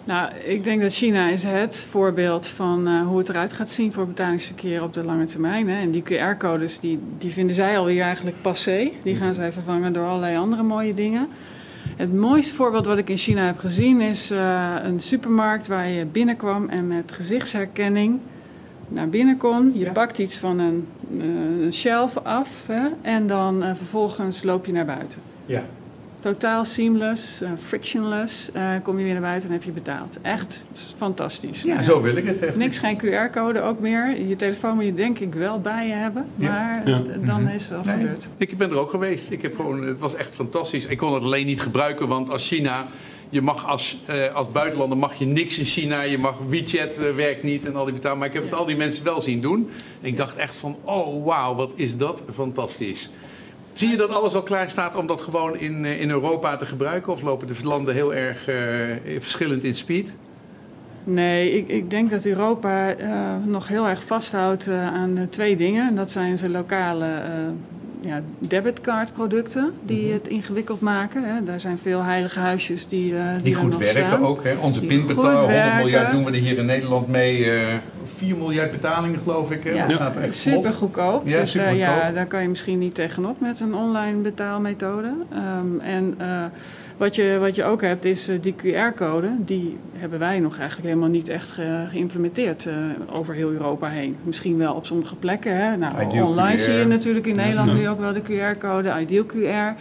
Nou, 0.03 0.31
ik 0.45 0.63
denk 0.63 0.81
dat 0.81 0.93
China 0.93 1.29
is 1.29 1.43
het 1.43 1.87
voorbeeld 1.89 2.47
van 2.47 3.03
hoe 3.03 3.17
het 3.17 3.29
eruit 3.29 3.53
gaat 3.53 3.69
zien 3.69 3.93
voor 3.93 4.07
betalingsverkeer 4.07 4.83
op 4.83 4.93
de 4.93 5.03
lange 5.03 5.25
termijn. 5.25 5.69
Hè. 5.69 5.81
En 5.81 5.91
die 5.91 6.03
QR-codes 6.03 6.79
die, 6.79 6.99
die 7.17 7.31
vinden 7.31 7.55
zij 7.55 7.77
alweer 7.77 8.01
eigenlijk 8.01 8.41
passé. 8.41 8.91
Die 9.03 9.15
gaan 9.15 9.33
zij 9.33 9.51
vervangen 9.51 9.93
door 9.93 10.05
allerlei 10.05 10.37
andere 10.37 10.63
mooie 10.63 10.93
dingen. 10.93 11.29
Het 12.01 12.13
mooiste 12.13 12.53
voorbeeld 12.53 12.85
wat 12.85 12.97
ik 12.97 13.09
in 13.09 13.17
China 13.17 13.45
heb 13.45 13.57
gezien 13.57 14.01
is 14.01 14.31
uh, 14.31 14.75
een 14.83 14.99
supermarkt 14.99 15.67
waar 15.67 15.87
je 15.87 16.05
binnenkwam 16.05 16.69
en 16.69 16.87
met 16.87 17.11
gezichtsherkenning 17.11 18.19
naar 18.87 19.09
binnen 19.09 19.37
kon. 19.37 19.71
Je 19.73 19.79
ja. 19.83 19.91
pakt 19.91 20.17
iets 20.17 20.37
van 20.37 20.59
een, 20.59 20.87
uh, 21.17 21.65
een 21.65 21.73
shelf 21.73 22.17
af 22.17 22.67
hè, 22.67 22.87
en 23.01 23.27
dan 23.27 23.63
uh, 23.63 23.75
vervolgens 23.75 24.43
loop 24.43 24.65
je 24.65 24.71
naar 24.71 24.85
buiten. 24.85 25.19
Ja. 25.45 25.63
Totaal 26.21 26.65
seamless, 26.65 27.41
frictionless. 27.63 28.49
kom 28.83 28.97
je 28.97 29.03
weer 29.03 29.13
naar 29.13 29.21
buiten 29.21 29.47
en 29.47 29.53
heb 29.53 29.63
je 29.63 29.71
betaald. 29.71 30.17
Echt 30.21 30.65
fantastisch. 30.97 31.61
Ja, 31.61 31.73
nou, 31.73 31.83
zo 31.83 32.01
wil 32.01 32.15
ik 32.15 32.25
het 32.25 32.39
echt. 32.41 32.55
Niks, 32.55 32.79
geen 32.79 32.97
QR-code 32.97 33.61
ook 33.61 33.79
meer. 33.79 34.27
Je 34.27 34.35
telefoon 34.35 34.75
moet 34.75 34.85
je 34.85 34.93
denk 34.93 35.19
ik 35.19 35.33
wel 35.33 35.59
bij 35.59 35.87
je 35.87 35.93
hebben. 35.93 36.25
Maar 36.35 36.89
ja. 36.89 37.01
dan 37.25 37.49
is 37.49 37.69
het 37.69 37.77
al 37.77 37.83
nee, 37.85 37.95
gebeurd. 37.95 38.27
Ik 38.37 38.57
ben 38.57 38.69
er 38.69 38.77
ook 38.77 38.89
geweest. 38.89 39.31
Ik 39.31 39.41
heb 39.41 39.55
gewoon, 39.55 39.83
het 39.83 39.99
was 39.99 40.15
echt 40.15 40.35
fantastisch. 40.35 40.85
Ik 40.85 40.97
kon 40.97 41.13
het 41.13 41.23
alleen 41.23 41.45
niet 41.45 41.61
gebruiken, 41.61 42.07
want 42.07 42.29
als 42.29 42.47
China 42.47 42.87
je 43.31 43.41
mag 43.41 43.67
als, 43.67 43.97
uh, 44.09 44.35
als 44.35 44.51
buitenlander 44.51 44.97
mag 44.97 45.15
je 45.15 45.25
niks 45.25 45.57
in 45.57 45.65
China. 45.65 46.01
Je 46.01 46.17
mag 46.17 46.37
WeChat 46.47 46.99
uh, 46.99 47.15
werkt 47.15 47.43
niet 47.43 47.65
en 47.65 47.75
al 47.75 47.85
die 47.85 47.93
betaal. 47.93 48.15
Maar 48.15 48.27
ik 48.27 48.33
heb 48.33 48.43
het 48.43 48.53
al 48.53 48.65
die 48.65 48.75
mensen 48.75 49.03
wel 49.03 49.21
zien 49.21 49.41
doen. 49.41 49.69
En 50.01 50.07
ik 50.07 50.17
dacht 50.17 50.35
echt 50.35 50.55
van, 50.55 50.77
oh 50.83 51.25
wauw, 51.25 51.55
wat 51.55 51.71
is 51.75 51.97
dat 51.97 52.21
fantastisch. 52.33 53.09
Zie 53.81 53.89
je 53.89 53.97
dat 53.97 54.11
alles 54.11 54.33
al 54.33 54.43
klaar 54.43 54.69
staat 54.69 54.95
om 54.95 55.07
dat 55.07 55.21
gewoon 55.21 55.57
in, 55.57 55.85
in 55.85 56.09
Europa 56.09 56.55
te 56.55 56.65
gebruiken? 56.65 57.13
Of 57.13 57.21
lopen 57.21 57.47
de 57.47 57.53
landen 57.63 57.93
heel 57.93 58.13
erg 58.13 58.49
uh, 58.49 58.55
verschillend 59.19 59.63
in 59.63 59.75
speed? 59.75 60.13
Nee, 61.03 61.51
ik, 61.51 61.67
ik 61.67 61.89
denk 61.89 62.09
dat 62.11 62.25
Europa 62.25 62.97
uh, 62.97 63.07
nog 63.45 63.67
heel 63.67 63.87
erg 63.87 64.03
vasthoudt 64.03 64.67
uh, 64.67 64.87
aan 64.87 65.27
twee 65.29 65.55
dingen. 65.55 65.87
En 65.87 65.95
dat 65.95 66.11
zijn 66.11 66.37
zijn 66.37 66.51
lokale 66.51 67.23
ja, 68.01 68.21
debitcardproducten 68.39 69.73
die 69.85 69.97
mm 69.97 70.03
-hmm. 70.03 70.13
het 70.13 70.27
ingewikkeld 70.27 70.81
maken. 70.81 71.23
Hè. 71.23 71.43
Daar 71.43 71.59
zijn 71.59 71.77
veel 71.77 72.03
heilige 72.03 72.39
huisjes 72.39 72.87
die, 72.87 73.11
uh, 73.11 73.33
die, 73.33 73.43
die 73.43 73.55
goed 73.55 73.77
werken 73.77 74.07
staan. 74.07 74.25
ook. 74.25 74.43
Hè. 74.43 74.55
Onze 74.55 74.85
pinbetaler, 74.85 75.41
100 75.41 75.75
miljard 75.75 76.11
doen 76.11 76.25
we 76.25 76.31
er 76.31 76.37
hier 76.37 76.57
in 76.57 76.65
Nederland 76.65 77.07
mee. 77.07 77.45
Uh, 77.45 77.61
4 78.25 78.37
miljard 78.37 78.71
betalingen 78.71 79.19
geloof 79.19 79.51
ik. 79.51 79.63
Hè. 79.63 79.71
Ja, 79.71 79.87
dat 79.87 79.97
gaat 79.97 80.17
echt 80.17 80.35
super 80.35 80.73
goedkoop. 80.73 81.27
Ja, 81.27 81.39
dus 81.39 81.51
super 81.51 81.75
uh, 81.75 81.85
goedkoop. 81.85 82.03
ja, 82.03 82.11
daar 82.11 82.25
kan 82.25 82.41
je 82.41 82.47
misschien 82.47 82.79
niet 82.79 82.95
tegenop 82.95 83.39
met 83.39 83.59
een 83.59 83.75
online 83.75 84.17
betaalmethode. 84.17 85.13
Um, 85.33 85.79
en 85.79 86.17
wat 87.01 87.15
je, 87.15 87.37
wat 87.39 87.55
je 87.55 87.63
ook 87.63 87.81
hebt 87.81 88.05
is 88.05 88.29
uh, 88.29 88.41
die 88.41 88.55
QR-code. 88.55 89.29
Die 89.37 89.77
hebben 89.93 90.19
wij 90.19 90.39
nog 90.39 90.57
eigenlijk 90.57 90.87
helemaal 90.87 91.09
niet 91.09 91.29
echt 91.29 91.51
ge 91.51 91.85
geïmplementeerd 91.89 92.65
uh, 92.65 92.73
over 93.17 93.33
heel 93.33 93.51
Europa 93.51 93.87
heen. 93.87 94.15
Misschien 94.23 94.57
wel 94.57 94.73
op 94.73 94.85
sommige 94.85 95.15
plekken. 95.15 95.55
Hè. 95.55 95.77
Nou, 95.77 96.05
Ideal 96.07 96.27
online 96.27 96.57
QR. 96.57 96.59
zie 96.59 96.73
je 96.73 96.85
natuurlijk 96.85 97.25
in 97.25 97.35
Nederland 97.35 97.67
ja. 97.67 97.73
nu 97.73 97.89
ook 97.89 97.99
wel 97.99 98.13
de 98.13 98.21
QR-code, 98.21 98.93
Ideal 98.99 99.25
QR. 99.25 99.79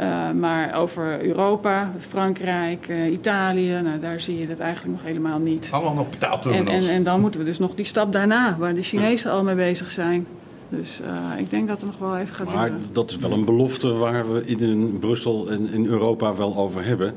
Uh, 0.00 0.30
maar 0.30 0.74
over 0.74 1.24
Europa, 1.24 1.92
Frankrijk, 1.98 2.88
uh, 2.88 3.12
Italië, 3.12 3.80
nou, 3.82 3.98
daar 3.98 4.20
zie 4.20 4.38
je 4.38 4.46
dat 4.46 4.58
eigenlijk 4.58 4.96
nog 4.96 5.06
helemaal 5.06 5.38
niet. 5.38 5.68
Allemaal 5.72 5.94
nog 5.94 6.04
En, 6.04 6.10
betaalterminals. 6.10 6.84
en, 6.84 6.90
en 6.90 7.02
dan 7.02 7.20
moeten 7.20 7.40
we 7.40 7.46
dus 7.46 7.58
nog 7.58 7.74
die 7.74 7.84
stap 7.84 8.12
daarna, 8.12 8.56
waar 8.58 8.74
de 8.74 8.82
Chinezen 8.82 9.30
al 9.30 9.44
mee 9.44 9.54
bezig 9.54 9.90
zijn. 9.90 10.26
Dus 10.68 11.00
uh, 11.00 11.40
ik 11.40 11.50
denk 11.50 11.68
dat 11.68 11.80
het 11.80 11.90
nog 11.90 11.98
wel 11.98 12.16
even 12.16 12.34
gaat 12.34 12.54
maar 12.54 12.70
duren. 12.70 12.86
dat 12.92 13.10
is 13.10 13.16
wel 13.16 13.32
een 13.32 13.44
belofte 13.44 13.92
waar 13.92 14.32
we 14.32 14.44
in 14.44 14.98
Brussel 15.00 15.50
en 15.50 15.72
in 15.72 15.86
Europa 15.86 16.34
wel 16.34 16.56
over 16.56 16.84
hebben. 16.84 17.14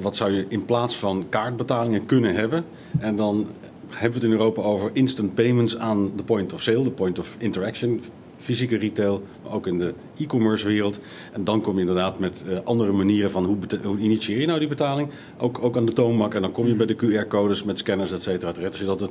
Wat 0.00 0.16
zou 0.16 0.32
je 0.32 0.46
in 0.48 0.64
plaats 0.64 0.96
van 0.96 1.26
kaartbetalingen 1.28 2.06
kunnen 2.06 2.34
hebben? 2.34 2.64
En 2.98 3.16
dan 3.16 3.46
hebben 3.88 4.20
we 4.20 4.26
het 4.26 4.34
in 4.34 4.38
Europa 4.38 4.62
over 4.62 4.90
instant 4.92 5.34
payments 5.34 5.78
aan 5.78 6.10
de 6.16 6.22
point 6.22 6.52
of 6.52 6.62
sale, 6.62 6.82
de 6.82 6.90
point 6.90 7.18
of 7.18 7.34
interaction 7.38 8.00
fysieke 8.36 8.76
retail, 8.76 9.22
maar 9.42 9.52
ook 9.52 9.66
in 9.66 9.78
de 9.78 9.94
e-commerce 10.16 10.66
wereld. 10.66 11.00
En 11.32 11.44
dan 11.44 11.60
kom 11.60 11.74
je 11.74 11.80
inderdaad 11.80 12.18
met 12.18 12.44
uh, 12.48 12.58
andere 12.64 12.92
manieren 12.92 13.30
van 13.30 13.44
hoe, 13.44 13.56
hoe, 13.82 13.98
initieer 13.98 14.40
je 14.40 14.46
nou 14.46 14.58
die 14.58 14.68
betaling. 14.68 15.08
Ook, 15.38 15.58
ook 15.62 15.76
aan 15.76 15.86
de 15.86 15.92
toonmak. 15.92 16.34
En 16.34 16.42
dan 16.42 16.52
kom 16.52 16.66
je 16.66 16.74
bij 16.74 16.86
de 16.86 16.96
QR-codes 16.96 17.62
met 17.62 17.78
scanners, 17.78 18.12
et 18.12 18.22
cetera. 18.22 18.66
Als 18.66 18.78
je 18.78 18.84
dat 18.84 19.00
het, 19.00 19.10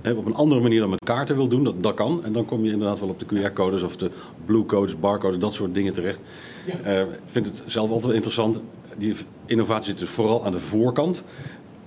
he, 0.00 0.12
op 0.12 0.26
een 0.26 0.34
andere 0.34 0.60
manier 0.60 0.80
dan 0.80 0.90
met 0.90 1.04
kaarten 1.04 1.36
wil 1.36 1.48
doen, 1.48 1.64
dat, 1.64 1.82
dat 1.82 1.94
kan. 1.94 2.24
En 2.24 2.32
dan 2.32 2.44
kom 2.44 2.64
je 2.64 2.70
inderdaad 2.70 3.00
wel 3.00 3.08
op 3.08 3.18
de 3.18 3.26
QR-codes 3.26 3.82
of 3.82 3.96
de 3.96 4.10
blue 4.44 4.66
codes, 4.66 4.98
barcodes, 4.98 5.38
dat 5.38 5.52
soort 5.52 5.74
dingen 5.74 5.92
terecht. 5.92 6.20
Ik 6.64 6.74
ja. 6.84 7.00
uh, 7.00 7.06
vind 7.26 7.46
het 7.46 7.62
zelf 7.66 7.90
altijd 7.90 8.14
interessant. 8.14 8.62
Die 8.96 9.14
innovatie 9.46 9.90
zit 9.90 9.98
dus 9.98 10.08
vooral 10.08 10.44
aan 10.44 10.52
de 10.52 10.60
voorkant 10.60 11.24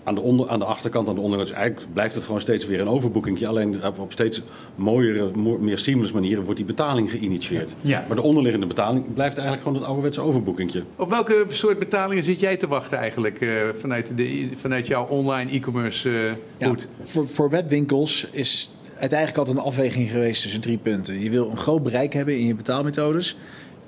aan 0.08 0.16
de, 0.16 0.22
onder, 0.22 0.50
aan 0.50 0.60
de 0.60 0.66
achterkant, 0.66 1.08
aan 1.08 1.16
de 1.16 1.22
onderkant. 1.22 1.50
Dus 1.50 1.58
eigenlijk 1.58 1.94
blijft 1.94 2.16
het 2.16 2.24
gewoon 2.24 2.42
steeds 2.42 2.66
weer 2.66 2.80
een 2.80 2.90
overboekingje. 2.90 3.48
Alleen 3.48 3.84
op 3.98 4.12
steeds 4.12 4.42
mooiere, 4.76 5.32
meer 5.60 5.78
seamless 5.78 6.12
manieren 6.12 6.44
wordt 6.44 6.58
die 6.58 6.66
betaling 6.66 7.12
geïnitieerd. 7.12 7.76
Ja. 7.82 8.04
Maar 8.08 8.16
de 8.16 8.24
onderliggende 8.24 8.68
betaling 8.68 9.14
blijft 9.14 9.38
eigenlijk 9.38 9.62
gewoon 9.62 9.78
het 9.78 9.88
ouderwetse 9.88 10.22
overboekingje. 10.22 10.84
Op 10.96 11.10
welke 11.10 11.46
soort 11.50 11.80
betalingen 11.80 12.24
zit 12.24 12.40
jij 12.40 12.58
te 12.58 12.68
wachten 12.68 12.98
eigenlijk 12.98 13.42
uh, 13.42 13.52
vanuit, 13.80 14.12
de, 14.16 14.50
vanuit 14.56 14.88
jouw 14.88 15.06
online 15.06 15.52
e-commerce 15.52 16.10
uh, 16.10 16.32
ja, 16.58 16.76
voor, 17.04 17.28
voor 17.28 17.50
webwinkels 17.50 18.28
is 18.32 18.70
het 18.94 19.12
eigenlijk 19.12 19.38
altijd 19.38 19.58
een 19.58 19.72
afweging 19.72 20.10
geweest 20.10 20.42
tussen 20.42 20.62
drie 20.62 20.78
punten. 20.78 21.20
Je 21.20 21.30
wil 21.30 21.50
een 21.50 21.58
groot 21.58 21.84
bereik 21.84 22.14
hebben 22.14 22.40
in 22.40 22.48
je 22.48 22.56
betaalmethodes. 22.56 23.38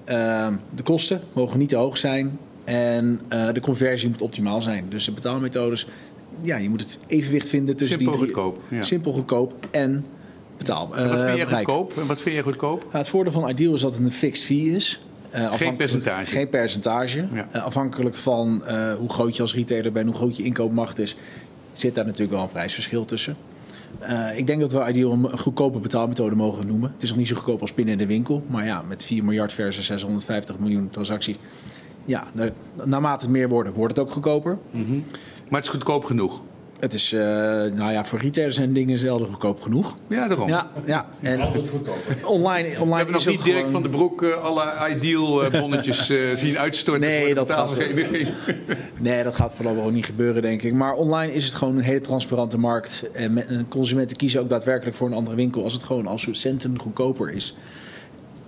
Uh, 0.10 0.48
de 0.76 0.84
kosten 0.84 1.22
mogen 1.34 1.60
niet 1.60 1.70
te 1.70 1.76
hoog 1.76 1.98
zijn. 1.98 2.40
En 2.70 3.22
uh, 3.34 3.48
de 3.54 3.60
conversie 3.60 4.10
moet 4.10 4.22
optimaal 4.22 4.62
zijn. 4.62 4.86
Dus 4.90 5.06
de 5.06 5.12
betaalmethodes 5.12 5.88
ja, 6.42 6.58
je 6.58 6.70
moet 6.70 6.82
het 6.82 7.00
evenwicht 7.08 7.50
vinden 7.50 7.76
tussen 7.76 7.98
simpel 7.98 8.18
die 8.18 8.26
drie. 8.26 8.36
Goedkoop, 8.36 8.62
ja. 8.70 8.84
Simpel 8.84 9.12
goedkoop 9.14 9.68
en 9.72 10.06
betaal. 10.58 10.96
En 10.96 11.10
wat 11.10 11.22
vind 11.22 11.38
je 11.38 11.46
goedkoop? 11.46 11.98
En 11.98 12.08
wat 12.08 12.22
vind 12.22 12.36
je 12.36 12.44
goedkoop? 12.44 12.88
Ja, 12.92 12.98
het 12.98 13.08
voordeel 13.08 13.34
van 13.34 13.50
Ideal 13.50 13.74
is 13.74 13.82
dat 13.82 13.94
het 13.94 14.04
een 14.04 14.12
fixed 14.12 14.46
fee 14.46 14.72
is. 14.72 15.00
Uh, 15.36 15.54
geen 15.54 15.76
percentage. 15.76 16.26
Geen 16.32 16.50
percentage. 16.50 17.28
Ja. 17.34 17.48
Uh, 17.56 17.66
afhankelijk 17.66 18.16
van 18.16 18.64
uh, 18.68 18.94
hoe 18.94 19.10
groot 19.10 19.36
je 19.36 19.42
als 19.42 19.56
retailer 19.56 19.92
bent, 19.92 20.06
hoe 20.06 20.16
groot 20.16 20.38
je 20.38 20.44
inkoopmacht 20.44 21.00
is, 21.00 21.16
zit 21.74 21.96
daar 21.96 22.06
natuurlijk 22.06 22.32
wel 22.32 22.42
een 22.42 22.50
prijsverschil 22.50 23.06
tussen. 23.06 23.36
ik 24.36 24.48
denk 24.48 24.60
dat 24.60 24.72
we 24.72 24.86
Ideal 24.88 25.12
een 25.12 25.38
goedkope 25.38 25.80
betaalmethode 25.80 26.36
mogen 26.36 26.68
noemen. 26.68 26.92
Het 26.94 27.04
is 27.04 27.10
nog 27.10 27.18
niet 27.18 27.28
zo 27.28 27.36
goedkoop 27.36 27.62
als 27.62 27.74
binnen 27.74 27.98
de 27.98 28.06
winkel. 28.06 28.44
Maar 28.48 28.66
ja, 28.66 28.84
met 28.88 29.04
4 29.04 29.24
miljard 29.24 29.54
versus 29.54 29.86
650 29.86 30.60
miljoen 30.60 30.90
transacties. 30.90 31.38
Ja, 32.06 32.28
naarmate 32.84 33.26
het 33.26 33.34
meer 33.34 33.50
worden, 33.50 33.74
wordt 33.74 33.98
het 33.98 34.06
ook 34.06 34.12
goedkoper. 34.12 34.58
Mm 34.72 34.86
-hmm. 34.86 35.04
Maar 35.50 35.60
het 35.60 35.70
is 35.70 35.76
goedkoop 35.76 36.06
genoeg. 36.06 36.42
Het 36.80 36.94
is, 36.94 37.14
uh, 37.14 37.22
nou 37.22 37.92
ja, 37.92 38.06
voor 38.06 38.20
retailers 38.20 38.56
zijn 38.56 38.74
dingen 38.74 38.98
zelden 39.00 39.28
goedkoop 39.28 39.62
genoeg. 39.62 39.96
Ja, 40.08 40.28
daarom. 40.28 40.48
Ja, 40.48 40.72
ja. 40.86 41.10
En 41.22 41.40
online, 41.42 42.26
online 42.26 42.86
We 42.86 42.96
hebben 42.96 43.14
nog 43.14 43.26
niet 43.26 43.44
direct 43.44 43.66
gewoon... 43.66 43.72
van 43.72 43.82
de 43.82 43.90
broek 43.90 44.22
uh, 44.22 44.36
alle 44.36 44.96
ideal 44.96 45.46
uh, 45.46 45.62
bonnetjes 45.62 46.12
zien 46.42 46.58
uitstorten. 46.58 47.08
Nee, 47.08 47.34
dat 47.34 47.52
gaat, 47.52 47.78
nee, 49.00 49.24
dat 49.24 49.36
gaat 49.36 49.54
voorlopig 49.54 49.84
ook 49.84 49.92
niet 49.92 50.06
gebeuren, 50.06 50.42
denk 50.42 50.62
ik. 50.62 50.74
Maar 50.74 50.94
online 50.94 51.34
is 51.34 51.46
het 51.46 51.54
gewoon 51.54 51.78
een 51.78 51.84
hele 51.84 52.00
transparante 52.00 52.58
markt. 52.58 53.10
En 53.14 53.66
consumenten 53.70 54.18
kiezen 54.18 54.42
ook 54.42 54.50
daadwerkelijk 54.50 54.98
voor 54.98 55.08
een 55.08 55.14
andere 55.14 55.36
winkel 55.36 55.64
als 55.64 55.74
het 55.74 55.84
gewoon 55.84 56.08
als 56.08 56.28
centen 56.32 56.80
goedkoper 56.80 57.32
is. 57.32 57.56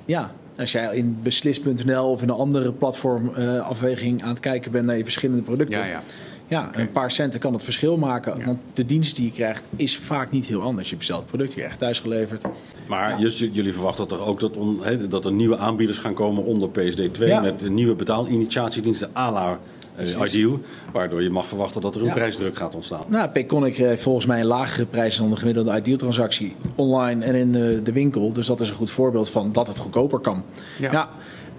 Ja, 0.06 0.32
als 0.58 0.72
jij 0.72 0.96
in 0.96 1.18
beslis.nl 1.24 2.12
of 2.12 2.22
in 2.22 2.30
een 2.30 2.36
andere 2.36 2.72
platformafweging 2.72 4.24
aan 4.24 4.30
het 4.30 4.40
kijken 4.40 4.72
bent 4.72 4.86
naar 4.86 4.98
je 4.98 5.04
verschillende 5.04 5.42
producten. 5.42 5.80
Ja, 5.80 5.86
ja. 5.86 6.04
Ja, 6.52 6.68
okay. 6.68 6.82
een 6.82 6.92
paar 6.92 7.12
centen 7.12 7.40
kan 7.40 7.54
het 7.54 7.64
verschil 7.64 7.98
maken. 7.98 8.38
Ja. 8.38 8.46
Want 8.46 8.60
de 8.74 8.86
dienst 8.86 9.16
die 9.16 9.26
je 9.26 9.32
krijgt 9.32 9.68
is 9.76 9.98
vaak 9.98 10.32
niet 10.32 10.46
heel 10.46 10.62
anders. 10.62 10.90
Je 10.90 10.96
bestelt 10.96 11.20
het 11.20 11.28
product, 11.28 11.54
je 11.54 11.60
krijgt 11.60 11.80
thuis 11.80 12.00
geleverd. 12.00 12.46
Maar 12.88 13.10
ja. 13.10 13.20
just, 13.20 13.38
jullie 13.38 13.74
verwachten 13.74 14.08
toch 14.08 14.20
ook 14.20 14.40
dat, 14.40 14.58
on, 14.58 14.80
he, 14.82 15.08
dat 15.08 15.26
er 15.26 15.32
nieuwe 15.32 15.58
aanbieders 15.58 15.98
gaan 15.98 16.14
komen 16.14 16.44
onder 16.44 16.70
PSD2 16.70 17.26
ja. 17.26 17.42
met 17.42 17.70
nieuwe 17.70 17.96
betaalinitiatiediensten 17.96 19.10
à 19.16 19.32
la 19.32 19.60
uh, 20.00 20.22
Ideal, 20.28 20.60
waardoor 20.92 21.24
je 21.24 21.30
mag 21.30 21.48
verwachten 21.48 21.82
dat 21.82 21.96
er 21.96 22.02
een 22.02 22.08
ja. 22.08 22.14
prijsdruk 22.14 22.58
gaat 22.58 22.76
ontstaan. 22.76 23.04
Nou, 23.08 23.30
Payconic 23.30 23.76
heeft 23.76 24.02
volgens 24.02 24.26
mij 24.26 24.40
een 24.40 24.46
lagere 24.46 24.86
prijs 24.86 25.18
dan 25.18 25.30
de 25.30 25.36
gemiddelde 25.36 25.78
Ideal-transactie 25.78 26.56
online 26.76 27.26
en 27.26 27.36
in 27.36 27.52
de, 27.52 27.82
de, 27.84 27.92
winkel. 27.92 28.34
Dus 28.34 28.46
dat 28.46 28.60
is 28.60 28.70
een 28.70 28.76
goed 28.76 28.92
voorbeeld 28.92 29.30
van 29.30 29.52
dat 29.52 29.68
het 29.68 29.78
goedkoper 29.78 30.20
kan. 30.20 30.44
Ja. 30.80 30.92
ja. 30.92 31.10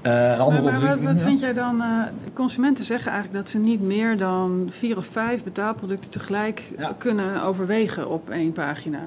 Uh, 0.06 0.38
andere 0.38 0.62
maar, 0.62 0.80
maar 0.80 0.88
wat, 0.88 1.00
wat 1.12 1.22
vind 1.22 1.40
jij 1.40 1.52
dan? 1.52 1.76
Uh, 1.76 2.02
consumenten 2.32 2.84
zeggen 2.84 3.12
eigenlijk 3.12 3.42
dat 3.42 3.52
ze 3.52 3.58
niet 3.58 3.80
meer 3.80 4.16
dan 4.18 4.66
vier 4.70 4.96
of 4.96 5.06
vijf 5.06 5.44
betaalproducten 5.44 6.10
tegelijk 6.10 6.62
ja. 6.78 6.94
kunnen 6.98 7.42
overwegen 7.42 8.08
op 8.08 8.30
één 8.30 8.52
pagina. 8.52 9.00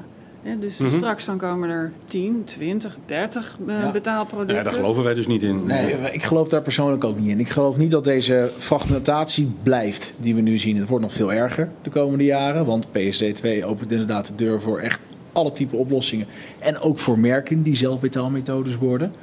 Ja, 0.46 0.56
dus 0.60 0.78
mm 0.78 0.88
-hmm. 0.88 0.98
straks 0.98 1.26
dan 1.26 1.38
komen 1.38 1.70
er 1.70 1.92
10, 2.06 2.44
20, 2.46 2.98
30 3.06 3.58
uh, 3.68 3.82
ja. 3.82 3.92
betaalproducten. 3.92 4.56
Ja, 4.56 4.64
daar 4.64 4.74
geloven 4.74 5.04
wij 5.04 5.14
dus 5.14 5.28
niet 5.28 5.44
in. 5.44 5.66
Nee, 5.66 5.94
ik 6.12 6.24
geloof 6.24 6.50
daar 6.50 6.62
persoonlijk 6.62 7.04
ook 7.04 7.20
niet 7.20 7.30
in. 7.30 7.40
Ik 7.40 7.50
geloof 7.50 7.78
niet 7.78 7.92
dat 7.92 8.04
deze 8.04 8.52
fragmentatie 8.58 9.54
blijft 9.64 10.14
die 10.18 10.36
we 10.36 10.42
nu 10.42 10.58
zien. 10.58 10.78
Het 10.78 10.90
wordt 10.90 11.04
nog 11.04 11.14
veel 11.14 11.34
erger 11.34 11.70
de 11.82 11.90
komende 11.90 12.24
jaren. 12.24 12.66
Want 12.66 12.88
PSD2 12.88 13.64
opent 13.66 13.92
inderdaad 13.92 14.28
de 14.28 14.36
deur 14.36 14.62
voor 14.62 14.80
echt 14.80 15.00
alle 15.32 15.52
type 15.52 15.76
oplossingen. 15.76 16.28
En 16.60 16.80
ook 16.80 17.00
voor 17.00 17.20
merken 17.20 17.62
die 17.62 17.76
zelf 17.76 18.00
betaalmethodes 18.00 18.78
worden. 18.78 19.14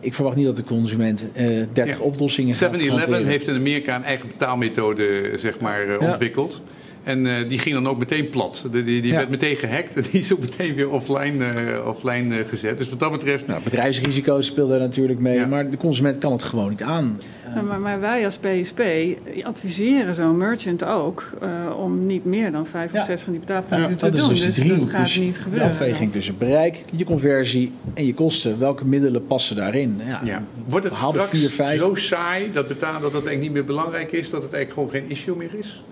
Ik 0.00 0.14
verwacht 0.14 0.36
niet 0.36 0.46
dat 0.46 0.56
de 0.56 0.64
consument 0.64 1.24
uh, 1.36 1.46
30 1.72 1.86
ja. 1.86 1.98
oplossingen 1.98 2.54
7-Eleven 2.54 3.26
heeft 3.26 3.48
in 3.48 3.54
Amerika 3.54 3.96
een 3.96 4.04
eigen 4.04 4.28
betaalmethode 4.28 5.32
zeg 5.38 5.60
maar, 5.60 5.86
uh, 5.86 6.00
ja. 6.00 6.10
ontwikkeld. 6.10 6.62
En 7.08 7.24
uh, 7.24 7.48
die 7.48 7.58
ging 7.58 7.74
dan 7.74 7.88
ook 7.88 7.98
meteen 7.98 8.28
plat. 8.28 8.66
Die, 8.70 8.84
die, 8.84 9.02
die 9.02 9.10
ja. 9.10 9.16
werd 9.16 9.28
meteen 9.28 9.56
gehackt 9.56 9.96
en 9.96 10.02
die 10.10 10.20
is 10.20 10.32
ook 10.32 10.38
meteen 10.38 10.74
weer 10.74 10.90
offline, 10.90 11.44
uh, 11.44 11.86
offline 11.86 12.38
uh, 12.38 12.48
gezet. 12.48 12.78
Dus 12.78 12.88
wat 12.88 12.98
dat 12.98 13.10
betreft. 13.10 13.46
Nou, 13.46 13.62
bedrijfsrisico's 13.62 14.46
speelden 14.46 14.78
daar 14.78 14.86
natuurlijk 14.88 15.18
mee, 15.18 15.38
ja. 15.38 15.46
maar 15.46 15.70
de 15.70 15.76
consument 15.76 16.18
kan 16.18 16.32
het 16.32 16.42
gewoon 16.42 16.68
niet 16.68 16.82
aan. 16.82 17.20
Ja, 17.54 17.62
maar, 17.62 17.80
maar, 17.80 18.00
wij 18.00 18.24
als 18.24 18.38
PSP 18.38 18.80
adviseren 19.42 20.14
zo'n 20.14 20.36
merchant 20.36 20.84
ook 20.84 21.30
om 21.78 22.06
niet 22.06 22.24
meer 22.24 22.50
dan 22.50 22.66
vijf 22.66 22.92
of 22.92 23.04
zes 23.04 23.22
van 23.22 23.32
die 23.32 23.40
betaalpunten 23.40 23.96
te 23.96 24.10
dat 24.10 24.20
doen. 24.20 24.30
Is 24.30 24.42
dus, 24.42 24.54
dus 24.54 24.54
drie, 24.54 24.78
dat 24.78 24.90
gaat 24.90 25.02
dus 25.02 25.16
niet 25.16 25.38
gebeuren. 25.38 25.68
De 25.68 25.74
afweging 25.74 26.12
tussen 26.12 26.38
bereik, 26.38 26.84
je 26.90 27.04
conversie 27.04 27.72
en 27.94 28.06
je 28.06 28.14
kosten. 28.14 28.58
Welke 28.58 28.84
middelen 28.84 29.26
passen 29.26 29.56
daarin? 29.56 30.00
Ja, 30.24 30.44
Wordt 30.66 30.84
het 30.84 30.96
straks 30.96 31.38
vier, 31.38 31.50
vijf... 31.50 31.80
zo 31.80 31.94
saai 31.94 32.52
dat 32.52 32.68
betalen 32.68 33.00
dat 33.00 33.12
dat 33.12 33.26
eigenlijk 33.26 33.40
niet 33.40 33.52
meer 33.52 33.64
belangrijk 33.64 34.12
is, 34.12 34.30
dat 34.30 34.42
het 34.42 34.52
eigenlijk 34.52 34.72
gewoon 34.72 34.90
geen 34.90 35.16
issue 35.16 35.36
meer 35.36 35.54
is? 35.58 35.82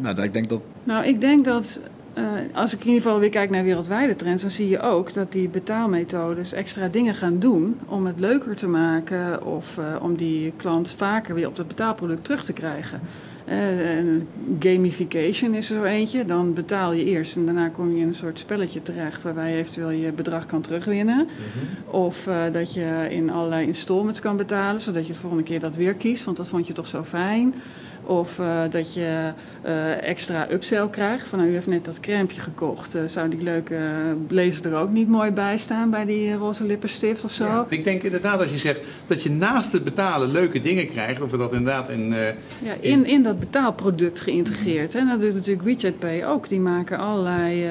Nou, 0.00 0.22
ik 0.22 0.32
denk 0.32 0.48
dat... 0.48 0.62
Nou, 0.84 1.06
ik 1.06 1.20
denk 1.20 1.44
dat 1.44 1.80
uh, 2.18 2.24
als 2.52 2.74
ik 2.74 2.80
in 2.80 2.86
ieder 2.86 3.02
geval 3.02 3.18
weer 3.18 3.30
kijk 3.30 3.50
naar 3.50 3.64
wereldwijde 3.64 4.16
trends, 4.16 4.42
dan 4.42 4.50
zie 4.50 4.68
je 4.68 4.80
ook 4.80 5.12
dat 5.12 5.32
die 5.32 5.48
betaalmethodes 5.48 6.52
extra 6.52 6.88
dingen 6.88 7.14
gaan 7.14 7.38
doen 7.38 7.78
om 7.86 8.06
het 8.06 8.20
leuker 8.20 8.56
te 8.56 8.68
maken 8.68 9.46
of 9.46 9.76
uh, 9.78 10.02
om 10.02 10.16
die 10.16 10.52
klant 10.56 10.94
vaker 10.96 11.34
weer 11.34 11.48
op 11.48 11.56
het 11.56 11.68
betaalproduct 11.68 12.24
terug 12.24 12.44
te 12.44 12.52
krijgen. 12.52 13.00
Uh, 13.48 14.22
gamification 14.60 15.54
is 15.54 15.70
er 15.70 15.76
zo 15.76 15.84
eentje. 15.84 16.24
Dan 16.24 16.54
betaal 16.54 16.92
je 16.92 17.04
eerst 17.04 17.36
en 17.36 17.44
daarna 17.44 17.68
kom 17.68 17.94
je 17.94 18.00
in 18.00 18.06
een 18.06 18.14
soort 18.14 18.38
spelletje 18.38 18.82
terecht 18.82 19.22
waarbij 19.22 19.50
je 19.50 19.56
eventueel 19.56 19.90
je 19.90 20.12
bedrag 20.12 20.46
kan 20.46 20.60
terugwinnen. 20.60 21.16
Mm-hmm. 21.16 22.00
Of 22.02 22.28
dat 22.52 22.74
je 22.74 23.06
in 23.10 23.30
allerlei 23.30 23.66
installments 23.66 24.20
kan 24.20 24.36
betalen, 24.36 24.80
zodat 24.80 25.06
je 25.06 25.12
de 25.12 25.18
volgende 25.18 25.44
keer 25.44 25.60
dat 25.60 25.76
weer 25.76 25.94
kiest, 25.94 26.24
want 26.24 26.36
dat 26.36 26.48
vond 26.48 26.66
je 26.66 26.72
toch 26.72 26.86
zo 26.86 27.02
fijn. 27.02 27.54
Of 28.06 28.38
uh, 28.38 28.62
dat 28.70 28.94
je 28.94 29.32
uh, 29.66 30.02
extra 30.02 30.50
upsell 30.50 30.88
krijgt. 30.88 31.28
Van 31.28 31.38
nou, 31.38 31.50
u 31.50 31.54
heeft 31.54 31.66
net 31.66 31.84
dat 31.84 32.00
crèmpje 32.00 32.40
gekocht. 32.40 32.96
Uh, 32.96 33.02
zou 33.06 33.28
die 33.28 33.42
leuke 33.42 33.78
blazer 34.26 34.66
er 34.66 34.78
ook 34.78 34.90
niet 34.90 35.08
mooi 35.08 35.30
bij 35.30 35.56
staan 35.56 35.90
bij 35.90 36.04
die 36.04 36.34
roze 36.34 36.64
lippenstift 36.64 37.24
of 37.24 37.32
zo? 37.32 37.44
Ja, 37.44 37.66
ik 37.68 37.84
denk 37.84 38.02
inderdaad 38.02 38.40
als 38.40 38.50
je 38.50 38.58
zegt 38.58 38.80
dat 39.06 39.22
je 39.22 39.30
naast 39.30 39.72
het 39.72 39.84
betalen 39.84 40.30
leuke 40.30 40.60
dingen 40.60 40.86
krijgt. 40.86 41.20
Of 41.20 41.30
we 41.30 41.36
dat 41.36 41.52
inderdaad 41.52 41.90
in... 41.90 42.14
ja, 42.62 42.74
in, 42.80 43.06
in 43.06 43.22
dat 43.22 43.40
betaalproduct 43.40 44.20
geïntegreerd. 44.20 44.92
Hè. 44.92 45.04
Dat 45.04 45.20
doet 45.20 45.34
natuurlijk 45.34 45.62
WeChat 45.62 45.98
Pay 45.98 46.24
ook. 46.24 46.48
Die 46.48 46.60
maken 46.60 46.98
allerlei 46.98 47.64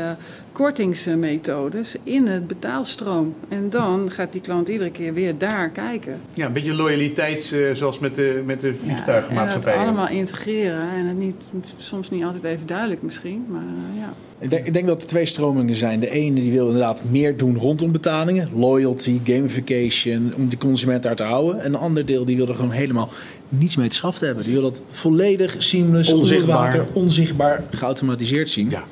kortingsmethodes 0.56 1.96
in 2.04 2.28
het 2.28 2.48
betaalstroom. 2.48 3.34
En 3.50 3.70
dan 3.70 4.12
gaat 4.12 4.32
die 4.32 4.42
klant 4.42 4.68
iedere 4.68 4.92
keer 4.92 5.14
weer 5.14 5.38
daar 5.38 5.70
kijken. 5.70 6.20
Ja, 6.34 6.46
een 6.46 6.54
beetje 6.54 6.74
loyaliteit 6.74 7.56
zoals 7.74 8.00
met 8.00 8.16
de, 8.16 8.44
met 8.46 8.62
de 8.62 8.76
vliegtuigmaatschappij. 8.76 9.74
Ja, 9.74 9.82
allemaal 9.84 10.08
integreren. 10.08 10.90
En 10.90 11.06
het 11.06 11.18
niet, 11.18 11.36
soms 11.78 12.10
niet 12.10 12.24
altijd 12.24 12.44
even 12.44 12.68
duidelijk 12.68 13.02
misschien, 13.02 13.46
maar 13.50 13.64
uh, 13.64 14.00
ja. 14.02 14.14
Ik 14.40 14.50
denk, 14.50 14.66
ik 14.66 14.74
denk, 14.74 14.88
dat 14.88 15.02
er 15.02 15.08
twee 15.08 15.26
stromingen 15.26 15.76
zijn. 15.76 16.00
De 16.00 16.10
ene 16.10 16.40
die 16.40 16.52
wil 16.52 16.66
inderdaad 16.66 17.02
meer 17.10 17.38
doen 17.38 17.58
rondom 17.58 17.92
betalingen. 17.92 18.50
Loyalty, 18.54 19.20
gamification, 19.24 20.34
om 20.38 20.50
de 20.50 20.58
consument 20.58 21.04
daar 21.04 21.16
te 21.16 21.24
houden. 21.24 21.62
En 21.62 21.74
een 21.74 21.80
ander 21.80 22.06
deel 22.06 22.26
die 22.26 22.36
wil 22.36 22.48
er 22.48 22.56
gewoon 22.56 22.72
helemaal 22.72 23.10
niets 23.50 23.76
mee 23.76 23.90
te 23.90 23.96
schaffen 23.96 24.26
hebben. 24.26 24.44
Die 24.44 24.54
wil 24.54 24.62
dat 24.62 24.82
volledig 24.92 25.56
seamless, 25.58 26.14
onzichtbaar, 26.14 26.86
onzichtbaar 26.94 27.64
geautomatiseerd 27.72 28.50
zien. 28.50 28.70
Ja. 28.70 28.84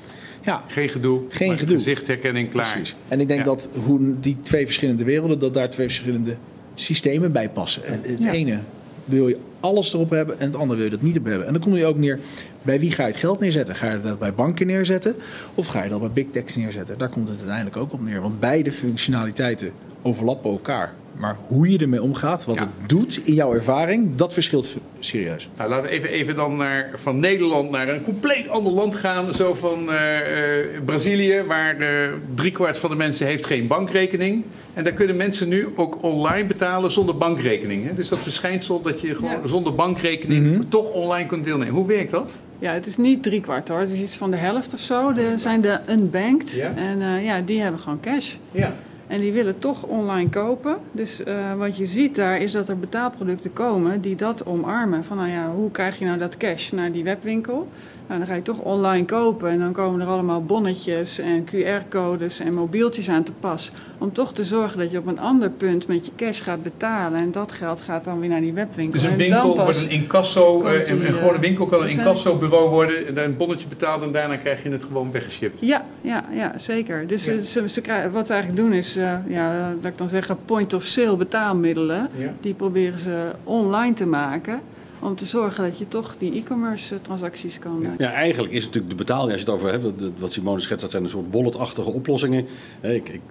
Ja, 0.44 0.64
Geen 0.68 0.90
gedoe. 0.90 1.22
Geen 1.30 1.48
maar 1.48 1.58
gedoe. 1.58 1.78
Gezichtherkenning 1.78 2.52
klaar. 2.52 2.72
precies. 2.72 2.96
En 3.08 3.20
ik 3.20 3.28
denk 3.28 3.40
Ja. 3.40 3.46
dat 3.46 3.70
hoe 3.86 4.00
die 4.20 4.38
twee 4.42 4.66
verschillende 4.66 5.04
werelden, 5.04 5.40
dat 5.40 5.54
daar 5.54 5.70
twee 5.70 5.86
verschillende 5.88 6.36
systemen 6.76 7.32
bij 7.32 7.50
passen. 7.50 7.82
Het, 7.86 8.08
het 8.08 8.22
Ja. 8.24 8.32
ene 8.32 8.60
wil 9.06 9.28
je 9.28 9.38
alles 9.60 9.94
erop 9.94 10.10
hebben 10.10 10.40
en 10.40 10.46
het 10.46 10.56
andere 10.56 10.76
wil 10.76 10.86
je 10.86 10.92
dat 10.92 11.02
niet 11.02 11.18
op 11.18 11.26
hebben. 11.26 11.48
En 11.48 11.54
dan 11.54 11.62
kom 11.62 11.76
je 11.76 11.86
ook 11.86 11.98
neer, 11.98 12.20
bij 12.62 12.80
wie 12.80 12.92
ga 12.92 13.04
je 13.06 13.10
het 13.12 13.20
geld 13.20 13.40
neerzetten? 13.40 13.76
Ga 13.76 13.92
je 13.92 14.02
dat 14.02 14.20
bij 14.20 14.34
banken 14.34 14.68
neerzetten 14.68 15.16
of 15.56 15.68
ga 15.68 15.84
je 15.84 15.90
dat 15.90 16.00
bij 16.00 16.10
big 16.12 16.26
techs 16.32 16.56
neerzetten? 16.56 16.98
Daar 16.98 17.10
komt 17.10 17.28
het 17.30 17.38
uiteindelijk 17.38 17.78
ook 17.78 17.94
op 17.94 18.02
neer. 18.02 18.22
Want 18.22 18.40
beide 18.40 18.72
functionaliteiten 18.72 19.72
overlappen 20.02 20.52
elkaar. 20.52 20.94
Maar 21.18 21.36
hoe 21.48 21.70
je 21.72 21.78
ermee 21.78 22.02
omgaat, 22.02 22.46
wat 22.46 22.56
Ja. 22.56 22.62
het 22.80 22.90
doet 22.90 23.22
in 23.24 23.34
jouw 23.34 23.54
ervaring, 23.54 24.16
dat 24.16 24.34
verschilt 24.34 24.76
serieus. 25.00 25.50
Nou, 25.58 25.70
laten 25.70 25.86
we 25.86 25.92
even, 25.92 26.10
even 26.10 26.36
dan 26.36 26.56
naar, 26.56 26.90
van 26.96 27.20
Nederland 27.20 27.70
naar 27.72 27.88
een 27.90 28.04
compleet 28.04 28.50
ander 28.50 28.74
land 28.74 28.96
gaan. 28.96 29.34
Zo 29.34 29.54
van 29.54 29.92
eh, 29.92 30.60
eh, 30.60 30.66
Brazilië, 30.86 31.44
waar 31.48 31.78
eh 31.80 32.10
driekwart 32.36 32.78
van 32.78 32.90
de 32.90 32.96
mensen 32.96 33.26
heeft 33.28 33.46
geen 33.46 33.68
bankrekening. 33.68 34.44
En 34.74 34.84
daar 34.84 34.94
kunnen 34.94 35.16
mensen 35.16 35.48
nu 35.48 35.68
ook 35.76 36.04
online 36.04 36.46
betalen 36.48 36.92
zonder 36.92 37.18
bankrekening. 37.18 37.88
Hè? 37.88 37.94
Dus 37.94 38.10
dat 38.10 38.20
verschijnsel 38.20 38.82
dat 38.82 39.02
je 39.02 39.16
gewoon 39.16 39.32
Ja. 39.42 39.48
zonder 39.48 39.76
bankrekening 39.76 40.46
Mhm. 40.52 40.64
toch 40.70 40.92
online 40.92 41.28
kunt 41.28 41.46
deelnemen. 41.46 41.74
Hoe 41.74 41.88
werkt 41.88 42.12
dat? 42.12 42.40
Ja, 42.60 42.72
het 42.74 42.86
is 42.88 42.98
niet 42.98 43.24
drie 43.24 43.42
kwart 43.42 43.68
hoor. 43.70 43.80
Het 43.80 43.90
is 43.90 44.00
iets 44.02 44.16
van 44.18 44.32
de 44.32 44.38
helft 44.38 44.74
of 44.74 44.80
zo. 44.80 45.14
De, 45.14 45.34
zijn 45.36 45.62
de 45.62 45.80
unbanked. 45.90 46.52
Ja. 46.54 46.74
En 46.76 47.02
eh, 47.02 47.26
ja, 47.26 47.42
die 47.42 47.62
hebben 47.62 47.80
gewoon 47.80 48.00
cash. 48.00 48.34
Ja. 48.52 48.74
En 49.08 49.20
die 49.20 49.32
willen 49.32 49.60
toch 49.60 49.84
online 49.84 50.30
kopen. 50.30 50.78
Dus 50.92 51.24
eh, 51.24 51.54
wat 51.54 51.78
je 51.78 51.86
ziet 51.86 52.16
daar 52.16 52.42
is 52.42 52.52
dat 52.52 52.70
er 52.70 52.80
betaalproducten 52.80 53.54
komen 53.54 54.02
die 54.02 54.16
dat 54.16 54.46
omarmen. 54.46 55.04
Van 55.04 55.18
nou 55.18 55.30
ja, 55.30 55.52
hoe 55.52 55.72
krijg 55.72 56.00
je 56.00 56.06
nou 56.06 56.18
dat 56.18 56.38
cash 56.38 56.72
naar 56.72 56.92
die 56.92 57.04
webwinkel? 57.04 57.68
Nou, 58.08 58.20
dan 58.20 58.28
ga 58.28 58.36
je 58.36 58.42
toch 58.42 58.60
online 58.60 59.06
kopen 59.06 59.50
en 59.50 59.60
dan 59.60 59.72
komen 59.72 60.02
er 60.02 60.08
allemaal 60.08 60.44
bonnetjes 60.44 61.20
en 61.20 61.46
QR-codes 61.46 62.40
en 62.40 62.54
mobieltjes 62.54 63.10
aan 63.10 63.24
te 63.24 63.32
pas. 63.40 63.72
Om 63.98 64.12
toch 64.14 64.34
te 64.34 64.44
zorgen 64.44 64.80
dat 64.80 64.92
je 64.92 64.98
op 64.98 65.08
een 65.08 65.20
ander 65.20 65.50
punt 65.50 65.88
met 65.88 66.06
je 66.06 66.12
cash 66.16 66.42
gaat 66.44 66.64
betalen. 66.64 67.20
En 67.20 67.32
dat 67.32 67.52
geld 67.52 67.82
gaat 67.82 68.04
dan 68.04 68.20
weer 68.20 68.30
naar 68.30 68.42
die 68.42 68.54
webwinkel. 68.54 68.94
Dus 68.94 69.04
een 69.04 69.12
En 69.12 69.18
winkel 69.18 69.56
wordt 69.56 69.82
een 69.84 69.90
incasso, 69.90 70.64
eh, 70.64 70.88
een, 70.90 71.06
een 71.08 71.14
gewone 71.14 71.34
eh, 71.36 71.40
winkel 71.40 71.66
kan 71.66 71.82
een 71.84 71.90
incassobureau 71.90 72.70
worden. 72.70 73.08
En 73.08 73.14
dan 73.14 73.24
een 73.24 73.38
bonnetje 73.38 73.68
betaald 73.68 74.02
en 74.04 74.12
daarna 74.12 74.36
krijg 74.38 74.64
je 74.64 74.70
het 74.70 74.84
gewoon 74.84 75.12
weggeshipped. 75.12 75.60
Ja, 75.62 75.86
ja, 76.02 76.26
ja 76.32 76.58
zeker. 76.58 77.08
Dus 77.08 77.26
Ja. 77.26 77.32
Ze, 77.38 77.46
ze, 77.46 77.70
ze 77.70 77.82
krijgen- 77.82 78.12
wat 78.12 78.28
ze 78.28 78.34
eigenlijk 78.34 78.64
doen 78.64 78.74
is, 78.74 78.96
eh, 78.96 79.14
ja, 79.28 79.74
dat 79.82 79.92
ik 79.92 79.98
dan 79.98 80.10
zeggen, 80.10 80.38
point-of-sale 80.46 81.16
betaalmiddelen. 81.18 82.10
Ja. 82.18 82.34
Die 82.42 82.54
proberen 82.54 82.98
ze 83.00 83.32
online 83.44 83.94
te 83.94 84.06
maken. 84.06 84.62
Om 85.04 85.16
te 85.16 85.26
zorgen 85.26 85.64
dat 85.64 85.78
je 85.78 85.88
toch 85.88 86.16
die 86.18 86.34
e-commerce 86.34 86.96
eh, 86.96 87.02
transacties 87.02 87.60
kan. 87.60 87.86
eh, 87.86 87.90
Ja, 87.98 88.12
eigenlijk 88.12 88.54
is 88.54 88.66
natuurlijk 88.66 88.90
de 88.90 88.96
betaling, 88.98 89.32
als 89.32 89.42
je 89.42 89.46
het 89.46 89.56
over 89.56 89.72
hebt, 89.72 89.86
wat 90.18 90.32
Simone 90.32 90.60
schetst, 90.60 90.82
dat 90.82 90.92
zijn 90.92 91.04
een 91.04 91.10
soort 91.10 91.32
walletachtige 91.32 91.90
oplossingen. 91.90 92.46
Hè, 92.80 92.94
Ik, 92.94 93.10
ik, 93.10 93.22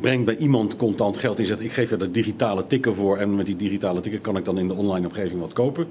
breng 0.00 0.24
bij 0.24 0.36
iemand 0.36 0.76
contant 0.76 1.18
geld 1.18 1.38
in, 1.38 1.46
zegt 1.46 1.60
ik 1.60 1.72
geef 1.72 1.90
je 1.90 1.96
dat 1.96 2.14
digitale 2.14 2.66
tikken 2.66 2.94
voor 2.94 3.16
en 3.18 3.34
met 3.34 3.46
die 3.46 3.56
digitale 3.56 4.00
tikken 4.00 4.20
kan 4.20 4.36
ik 4.36 4.44
dan 4.44 4.58
in 4.58 4.68
de 4.68 4.74
online 4.74 5.06
omgeving 5.06 5.40
wat 5.40 5.52
kopen. 5.52 5.86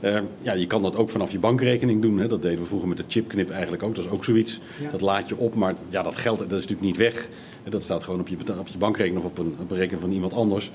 Eh, 0.00 0.18
ja, 0.42 0.52
je 0.52 0.66
kan 0.66 0.82
dat 0.82 0.96
ook 0.96 1.10
vanaf 1.10 1.30
je 1.30 1.38
bankrekening 1.38 2.02
doen. 2.02 2.18
Hè. 2.18 2.28
Dat 2.28 2.42
deden 2.42 2.58
we 2.58 2.64
vroeger 2.64 2.88
met 2.88 2.96
de 2.96 3.04
chipknip 3.08 3.50
eigenlijk 3.50 3.82
ook. 3.82 3.94
Dat 3.94 4.04
is 4.04 4.10
ook 4.10 4.24
zoiets. 4.24 4.60
Ja. 4.80 4.90
Dat 4.90 5.00
laat 5.00 5.28
je 5.28 5.36
op, 5.36 5.54
maar 5.54 5.74
ja, 5.88 6.02
dat 6.02 6.16
geld 6.16 6.38
dat 6.38 6.46
is 6.46 6.52
natuurlijk 6.52 6.80
niet 6.80 6.96
weg. 6.96 7.28
Dat 7.68 7.82
staat 7.82 8.04
gewoon 8.04 8.20
op 8.20 8.28
je, 8.28 8.36
op 8.58 8.68
je 8.68 8.78
bankrekening 8.78 9.24
of 9.24 9.30
op 9.30 9.38
een, 9.38 9.56
op 9.60 9.70
een 9.70 9.76
rekening 9.76 10.00
van 10.02 10.12
iemand 10.12 10.32
anders. 10.34 10.70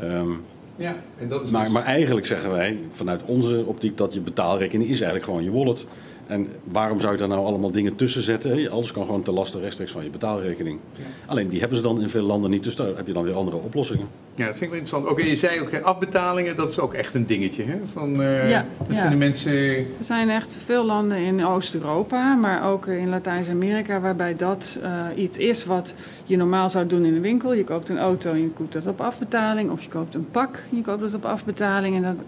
Ehm, 0.00 0.30
Ja, 0.78 0.96
en 1.18 1.28
dat 1.28 1.44
is 1.44 1.50
maar, 1.50 1.64
dus- 1.64 1.72
maar 1.72 1.84
eigenlijk 1.84 2.26
zeggen 2.26 2.50
wij 2.50 2.78
vanuit 2.90 3.22
onze 3.22 3.62
optiek 3.66 3.96
dat 3.96 4.12
je 4.14 4.20
betaalrekening 4.20 4.88
is 4.90 5.00
eigenlijk 5.00 5.24
gewoon 5.24 5.44
je 5.44 5.52
wallet. 5.52 5.86
En 6.28 6.48
waarom 6.64 7.00
zou 7.00 7.12
je 7.12 7.18
daar 7.18 7.28
nou 7.28 7.44
allemaal 7.44 7.70
dingen 7.70 7.96
tussen 7.96 8.22
zetten? 8.22 8.58
hè? 8.58 8.70
Alles 8.70 8.92
kan 8.92 9.04
gewoon 9.04 9.22
te 9.22 9.32
lasten 9.32 9.60
rechtstreeks 9.60 9.92
van 9.92 10.04
je 10.04 10.10
betaalrekening. 10.10 10.78
Alleen 11.26 11.48
die 11.48 11.60
hebben 11.60 11.76
ze 11.76 11.82
dan 11.82 12.00
in 12.02 12.08
veel 12.08 12.22
landen 12.22 12.50
niet, 12.50 12.64
dus 12.64 12.76
daar 12.76 12.96
heb 12.96 13.06
je 13.06 13.12
dan 13.12 13.24
weer 13.24 13.34
andere 13.34 13.56
oplossingen. 13.56 14.06
Ja, 14.34 14.46
dat 14.46 14.56
vind 14.56 14.60
ik 14.60 14.70
wel 14.70 14.78
interessant. 14.78 15.06
Ook, 15.06 15.20
en 15.20 15.28
je 15.28 15.36
zei 15.36 15.60
ook, 15.60 15.80
afbetalingen, 15.80 16.56
dat 16.56 16.70
is 16.70 16.78
ook 16.78 16.94
echt 16.94 17.14
een 17.14 17.26
dingetje. 17.26 17.64
Hè? 17.64 17.78
Van, 17.92 18.22
eh, 18.22 18.50
Ja, 18.50 18.66
dat 18.78 18.96
ja. 18.96 19.00
vinden 19.00 19.18
mensen... 19.18 19.52
Er 19.76 19.84
zijn 20.00 20.30
echt 20.30 20.58
veel 20.64 20.84
landen 20.84 21.18
in 21.18 21.44
Oost-Europa, 21.44 22.34
maar 22.34 22.70
ook 22.70 22.86
in 22.86 23.08
Latijns-Amerika, 23.08 24.00
waarbij 24.00 24.36
dat 24.36 24.78
eh, 24.82 25.22
iets 25.22 25.38
is 25.38 25.64
wat 25.64 25.94
je 26.24 26.36
normaal 26.36 26.70
zou 26.70 26.86
doen 26.86 27.04
in 27.04 27.14
een 27.14 27.20
winkel. 27.20 27.54
Je 27.54 27.64
koopt 27.64 27.88
een 27.88 27.98
auto 27.98 28.30
en 28.32 28.40
je 28.40 28.50
koopt 28.50 28.72
dat 28.72 28.86
op 28.86 29.00
afbetaling, 29.00 29.70
of 29.70 29.82
je 29.82 29.88
koopt 29.88 30.14
een 30.14 30.28
pak 30.30 30.56
en 30.70 30.76
je 30.76 30.82
koopt 30.82 31.00
dat 31.00 31.14
op 31.14 31.24
afbetaling. 31.24 31.96
En 31.96 32.02
dan 32.02 32.18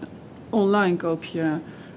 online 0.49 0.95
koop 0.95 1.23
je 1.23 1.43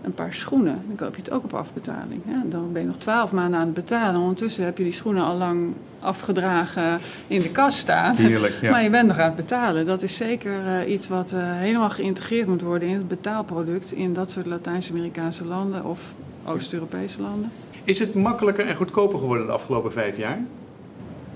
een 0.05 0.15
paar 0.15 0.35
schoenen, 0.35 0.83
dan 0.87 0.97
koop 0.97 1.17
je 1.17 1.23
het 1.23 1.31
ook 1.31 1.45
op 1.45 1.55
afbetaling. 1.55 2.23
Ja, 2.27 2.43
dan 2.45 2.73
ben 2.73 2.83
je 2.83 2.89
nog 2.89 2.97
twaalf 2.97 3.33
maanden 3.33 3.59
aan 3.59 3.67
het 3.67 3.75
betalen. 3.75 4.21
Ondertussen 4.21 4.65
heb 4.65 4.79
je 4.79 4.85
die 4.85 4.93
schoenen 4.93 5.25
al 5.25 5.37
lang 5.37 5.73
afgedragen 6.01 6.99
in 7.27 7.41
de 7.41 7.51
kast 7.51 7.79
staan. 7.79 8.15
Heerlijk, 8.15 8.55
ja. 8.61 8.71
Maar 8.73 8.83
je 8.83 8.91
bent 8.91 9.07
nog 9.07 9.19
aan 9.19 9.27
het 9.27 9.37
betalen. 9.37 9.87
Dat 9.87 10.03
is 10.03 10.17
zeker 10.17 10.53
eh, 10.67 10.93
iets 10.93 11.09
wat 11.09 11.33
eh, 11.33 11.41
helemaal 11.43 11.91
geïntegreerd 11.91 12.49
moet 12.49 12.63
worden 12.63 12.89
in 12.89 12.97
het 12.97 13.09
betaalproduct 13.09 13.93
in 13.93 14.13
dat 14.13 14.31
soort 14.31 14.47
Latijns-Amerikaanse 14.47 15.45
landen 15.45 15.85
of 15.85 16.13
Oost-Europese 16.45 17.21
landen. 17.21 17.51
Is 17.85 17.99
het 17.99 18.15
makkelijker 18.15 18.67
en 18.67 18.77
goedkoper 18.77 19.19
geworden 19.19 19.47
de 19.47 19.53
afgelopen 19.53 19.93
vijf 19.93 20.17
jaar? 20.17 20.39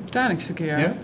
Betalingsverkeer. 0.05 0.79
Ja? 0.79 0.95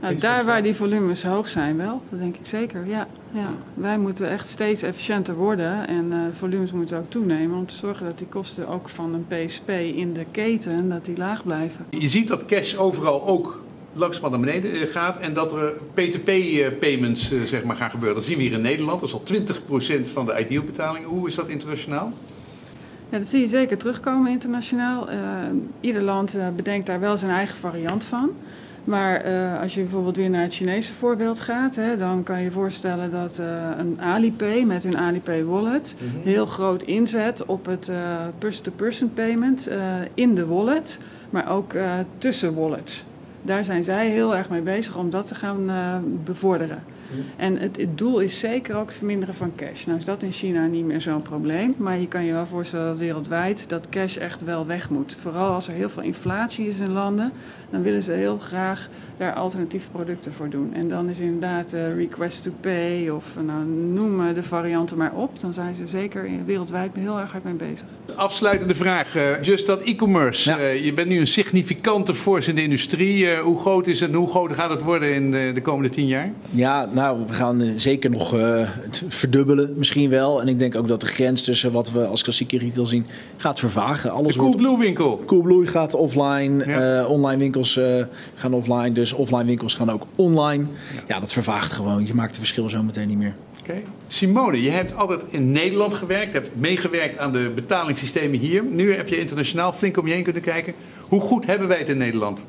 Nou, 0.00 0.16
daar 0.16 0.44
waar 0.44 0.62
die 0.62 0.74
volumes 0.74 1.22
hoog 1.22 1.48
zijn 1.48 1.76
wel, 1.76 2.02
dat 2.10 2.18
denk 2.18 2.36
ik 2.36 2.46
zeker. 2.46 2.86
Ja, 2.86 3.06
ja. 3.32 3.52
Wij 3.74 3.98
moeten 3.98 4.28
echt 4.28 4.48
steeds 4.48 4.82
efficiënter 4.82 5.34
worden 5.34 5.88
en 5.88 6.12
eh, 6.12 6.18
volumes 6.32 6.72
moeten 6.72 6.98
ook 6.98 7.10
toenemen 7.10 7.58
om 7.58 7.66
te 7.66 7.74
zorgen 7.74 8.06
dat 8.06 8.18
die 8.18 8.26
kosten 8.26 8.68
ook 8.68 8.88
van 8.88 9.14
een 9.14 9.46
PSP 9.46 9.68
in 9.68 10.12
de 10.12 10.24
keten 10.30 10.88
dat 10.88 11.04
die 11.04 11.16
laag 11.16 11.44
blijven. 11.44 11.86
Je 11.90 12.08
ziet 12.08 12.28
dat 12.28 12.44
cash 12.44 12.74
overal 12.74 13.26
ook 13.26 13.62
langzaam 13.92 14.30
naar 14.30 14.40
beneden 14.40 14.72
eh, 14.72 14.92
gaat 14.92 15.18
en 15.18 15.32
dat 15.32 15.52
er 15.52 15.72
P2P-payments 15.72 17.32
eh, 17.32 17.42
zeg 17.46 17.62
maar, 17.64 17.76
gaan 17.76 17.90
gebeuren. 17.90 18.16
Dat 18.16 18.26
zien 18.26 18.36
we 18.36 18.42
hier 18.42 18.52
in 18.52 18.60
Nederland. 18.60 19.00
Dat 19.00 19.08
is 19.08 19.14
al 19.14 19.22
20% 20.04 20.10
van 20.12 20.26
de 20.26 20.40
idealbetalingen. 20.40 21.08
Hoe 21.08 21.28
is 21.28 21.34
dat 21.34 21.48
internationaal? 21.48 22.12
Ja, 23.08 23.18
dat 23.18 23.28
zie 23.28 23.40
je 23.40 23.48
zeker 23.48 23.78
terugkomen 23.78 24.30
internationaal. 24.30 25.08
Ieder 25.80 26.02
land 26.02 26.38
bedenkt 26.56 26.86
daar 26.86 27.00
wel 27.00 27.16
zijn 27.16 27.30
eigen 27.30 27.58
variant 27.58 28.04
van. 28.04 28.30
Maar 28.84 29.20
eh, 29.20 29.60
als 29.60 29.74
je 29.74 29.80
bijvoorbeeld 29.80 30.16
weer 30.16 30.30
naar 30.30 30.42
het 30.42 30.54
Chinese 30.54 30.92
voorbeeld 30.92 31.40
gaat, 31.40 31.76
hè, 31.76 31.96
dan 31.96 32.22
kan 32.22 32.38
je 32.38 32.44
je 32.44 32.50
voorstellen 32.50 33.10
dat 33.10 33.38
eh, 33.38 33.46
een 33.78 34.00
Alipay 34.00 34.62
met 34.62 34.82
hun 34.82 34.98
Alipay 34.98 35.44
wallet 35.44 35.94
heel 36.22 36.46
groot 36.46 36.82
inzet 36.82 37.46
op 37.46 37.66
het 37.66 37.90
person-to-person 38.38 39.12
payment 39.14 39.66
eh, 39.66 39.78
in 40.14 40.34
de 40.34 40.46
wallet, 40.46 40.98
maar 41.30 41.50
ook 41.50 41.74
tussen 42.18 42.54
wallets. 42.54 43.04
Daar 43.42 43.64
zijn 43.64 43.84
zij 43.84 44.08
heel 44.08 44.36
erg 44.36 44.50
mee 44.50 44.60
bezig 44.60 44.96
om 44.96 45.10
dat 45.10 45.26
te 45.26 45.34
gaan 45.34 45.70
bevorderen. 46.24 46.82
En 47.36 47.56
het, 47.58 47.76
het 47.76 47.98
doel 47.98 48.18
is 48.20 48.38
zeker 48.38 48.76
ook 48.76 48.86
het 48.86 48.96
verminderen 48.96 49.34
van 49.34 49.52
cash. 49.56 49.84
Nou 49.84 49.98
is 49.98 50.04
dat 50.04 50.22
in 50.22 50.32
China 50.32 50.66
niet 50.66 50.84
meer 50.84 51.00
zo'n 51.00 51.22
probleem. 51.22 51.74
Maar 51.76 51.98
je 51.98 52.08
kan 52.08 52.24
je 52.24 52.32
wel 52.32 52.46
voorstellen 52.46 52.86
dat 52.86 52.98
wereldwijd 52.98 53.64
dat 53.68 53.88
cash 53.88 54.16
echt 54.16 54.44
wel 54.44 54.66
weg 54.66 54.90
moet. 54.90 55.16
Vooral 55.20 55.52
als 55.54 55.68
er 55.68 55.74
heel 55.74 55.88
veel 55.88 56.02
inflatie 56.02 56.66
is 56.66 56.78
in 56.78 56.90
landen, 56.92 57.32
dan 57.70 57.82
willen 57.82 58.02
ze 58.02 58.12
heel 58.12 58.38
graag 58.38 58.88
daar 59.16 59.34
alternatieve 59.34 59.90
producten 59.90 60.32
voor 60.32 60.48
doen. 60.48 60.74
En 60.74 60.88
dan 60.88 61.08
is 61.08 61.20
inderdaad 61.20 61.72
eh, 61.72 61.94
request 61.96 62.42
to 62.42 62.50
pay 62.60 63.08
of 63.08 63.24
eh, 63.36 63.42
nou, 63.42 63.64
noem 63.66 64.34
de 64.34 64.42
varianten 64.42 64.96
maar 64.96 65.12
op. 65.14 65.40
Dan 65.40 65.52
zijn 65.52 65.74
ze 65.74 65.86
zeker 65.86 66.28
wereldwijd 66.44 66.90
heel 66.94 67.18
erg 67.18 67.32
hard 67.32 67.44
mee 67.44 67.54
bezig. 67.54 67.84
Afsluitende 68.16 68.74
vraag. 68.74 69.16
eh, 69.16 69.42
Just 69.42 69.66
dat 69.66 69.80
e-commerce. 69.82 70.50
Ja. 70.50 70.58
Eh, 70.58 70.84
je 70.84 70.92
bent 70.92 71.08
nu 71.08 71.18
een 71.20 71.26
significante 71.26 72.14
force 72.14 72.48
in 72.48 72.54
de 72.54 72.62
industrie. 72.62 73.30
Eh, 73.30 73.40
hoe 73.40 73.58
groot 73.60 73.86
is 73.86 74.00
het 74.00 74.10
en 74.10 74.16
hoe 74.16 74.28
groot 74.28 74.52
gaat 74.52 74.70
het 74.70 74.82
worden 74.82 75.14
in 75.14 75.30
de, 75.30 75.50
de 75.54 75.62
komende 75.62 75.88
tien 75.90 76.06
jaar? 76.06 76.30
Ja, 76.50 76.88
nou, 76.92 76.99
we 77.08 77.32
gaan 77.32 77.60
eh, 77.62 77.68
zeker 77.76 78.10
nog 78.10 78.34
eh, 78.34 78.68
het 78.80 79.02
verdubbelen 79.08 79.72
misschien 79.76 80.10
wel. 80.10 80.40
En 80.40 80.48
ik 80.48 80.58
denk 80.58 80.74
ook 80.74 80.88
dat 80.88 81.00
de 81.00 81.06
grens 81.06 81.44
tussen 81.44 81.72
wat 81.72 81.90
we 81.90 82.04
als 82.06 82.22
klassieke 82.22 82.58
retail 82.58 82.86
zien 82.86 83.06
gaat 83.36 83.58
vervagen. 83.58 84.10
Alles 84.10 84.32
De 84.32 84.38
Coolblue 84.38 84.78
winkel. 84.78 85.22
Coolblue 85.26 85.66
gaat 85.66 85.94
offline, 85.94 86.64
Ja. 86.66 87.00
eh, 87.00 87.10
online 87.10 87.38
winkels 87.38 87.76
eh, 87.76 88.04
gaan 88.34 88.52
offline, 88.52 88.92
dus 88.92 89.12
offline 89.12 89.44
winkels 89.44 89.74
gaan 89.74 89.90
ook 89.90 90.06
online. 90.16 90.64
Ja. 91.06 91.20
dat 91.20 91.32
vervaagt 91.32 91.72
gewoon. 91.72 92.06
Je 92.06 92.14
maakt 92.14 92.28
het 92.30 92.38
verschil 92.38 92.68
zo 92.68 92.82
meteen 92.82 93.08
niet 93.08 93.18
meer. 93.18 93.34
Oké. 93.60 93.74
Simone, 94.08 94.62
je 94.62 94.70
hebt 94.70 94.96
altijd 94.96 95.20
in 95.28 95.52
Nederland 95.52 95.94
gewerkt, 95.94 96.32
hebt 96.32 96.48
meegewerkt 96.60 97.18
aan 97.18 97.32
de 97.32 97.52
betalingssystemen 97.54 98.38
hier. 98.38 98.64
Nu 98.64 98.94
heb 98.94 99.08
je 99.08 99.18
internationaal 99.20 99.72
flink 99.72 99.96
om 99.96 100.06
je 100.06 100.12
heen 100.14 100.22
kunnen 100.24 100.42
kijken. 100.42 100.74
Hoe 101.08 101.20
goed 101.20 101.46
hebben 101.46 101.68
wij 101.68 101.78
het 101.78 101.88
in 101.88 101.98
Nederland? 101.98 102.44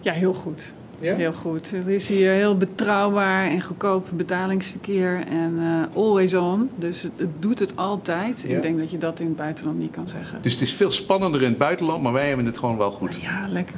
Ja, 0.00 0.12
heel 0.12 0.34
goed. 0.34 0.72
Ja? 1.00 1.14
Heel 1.14 1.32
goed. 1.32 1.72
Er 1.72 1.90
is 1.90 2.08
hier 2.08 2.32
heel 2.32 2.56
betrouwbaar 2.56 3.50
en 3.50 3.62
goedkoop 3.62 4.06
betalingsverkeer 4.12 5.24
en 5.28 5.58
uh, 5.58 5.96
always 5.96 6.34
on. 6.34 6.70
Dus 6.76 7.02
het, 7.02 7.12
het, 7.16 7.28
doet 7.38 7.58
het 7.58 7.76
altijd. 7.76 8.44
Ik 8.48 8.62
denk 8.62 8.78
dat 8.78 8.90
je 8.90 8.98
dat 8.98 9.20
in 9.20 9.26
het 9.26 9.36
buitenland 9.36 9.78
niet 9.78 9.90
kan 9.90 10.08
zeggen. 10.08 10.38
Dus 10.42 10.52
het 10.52 10.60
is 10.60 10.72
veel 10.72 10.90
spannender 10.90 11.42
in 11.42 11.48
het 11.48 11.58
buitenland, 11.58 12.02
maar 12.02 12.12
wij 12.12 12.28
hebben 12.28 12.46
het 12.46 12.58
gewoon 12.58 12.76
wel 12.76 12.90
goed. 12.90 13.14
Ja, 13.20 13.48
lekker. 13.48 13.74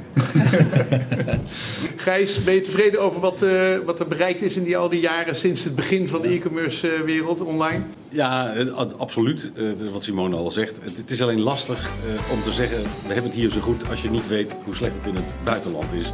Gijs, 1.95 2.43
ben 2.43 2.53
je 2.53 2.61
tevreden 2.61 3.01
over 3.01 3.19
wat, 3.21 3.43
uh, 3.43 3.51
wat 3.85 3.99
er 3.99 4.07
bereikt 4.07 4.41
is 4.41 4.57
in 4.57 4.63
die, 4.63 4.77
al 4.77 4.89
die 4.89 5.01
jaren 5.01 5.35
sinds 5.35 5.63
het 5.63 5.75
begin 5.75 6.07
van 6.07 6.21
de 6.21 6.27
e-commerce 6.27 7.03
wereld 7.05 7.41
online? 7.41 7.83
Ja, 8.09 8.53
absoluut. 8.97 9.51
wat 9.91 10.03
Simone 10.03 10.35
al 10.35 10.51
zegt. 10.51 10.79
Het, 10.83 10.97
het 10.97 11.11
is 11.11 11.21
alleen 11.21 11.41
lastig 11.41 11.91
om 12.31 12.43
te 12.43 12.51
zeggen, 12.51 12.81
we 12.81 13.13
hebben 13.13 13.31
het 13.31 13.33
hier 13.33 13.49
zo 13.49 13.61
goed 13.61 13.89
als 13.89 14.01
je 14.01 14.09
niet 14.09 14.27
weet 14.27 14.55
hoe 14.63 14.75
slecht 14.75 14.95
het 14.95 15.05
in 15.05 15.15
het 15.15 15.43
buitenland 15.43 15.93
is. 15.93 16.11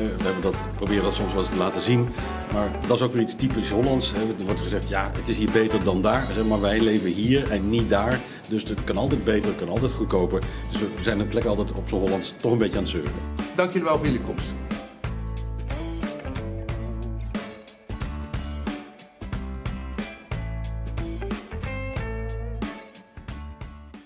Eh, 0.00 0.16
we 0.16 0.24
hebben 0.24 0.42
dat, 0.42 0.68
proberen 0.76 1.02
dat 1.02 1.14
soms 1.14 1.32
wel 1.32 1.42
eens 1.42 1.50
te 1.50 1.56
laten 1.56 1.80
zien. 1.80 2.08
Maar 2.52 2.70
dat 2.86 2.96
is 2.96 3.02
ook 3.02 3.12
weer 3.12 3.22
iets 3.22 3.36
typisch 3.36 3.70
Hollands. 3.70 4.12
Er 4.12 4.44
wordt 4.44 4.60
gezegd, 4.60 4.88
ja, 4.88 5.10
het 5.18 5.28
is 5.28 5.36
hier 5.36 5.50
beter 5.50 5.84
dan 5.84 6.02
daar. 6.02 6.26
Maar 6.48 6.60
wij 6.60 6.80
leven 6.80 7.10
hier 7.10 7.50
en 7.50 7.70
niet 7.70 7.88
daar. 7.88 8.20
Dus 8.48 8.68
het 8.68 8.84
kan 8.84 8.96
altijd 8.96 9.24
beter, 9.24 9.48
het 9.48 9.58
kan 9.58 9.68
altijd 9.68 9.92
goedkoper. 9.92 10.40
Dus 10.70 10.80
we 10.80 11.02
zijn 11.02 11.20
een 11.20 11.28
plek 11.28 11.44
altijd 11.44 11.72
op 11.72 11.88
z'n 11.88 11.94
Hollands 11.94 12.34
toch 12.36 12.52
een 12.52 12.58
beetje 12.58 12.76
aan 12.76 12.82
het 12.82 12.92
surfen. 12.92 13.12
Dank 13.56 13.72
jullie 13.72 13.88
wel 13.88 13.96
voor 13.96 14.06
jullie 14.06 14.20
komst. 14.20 14.44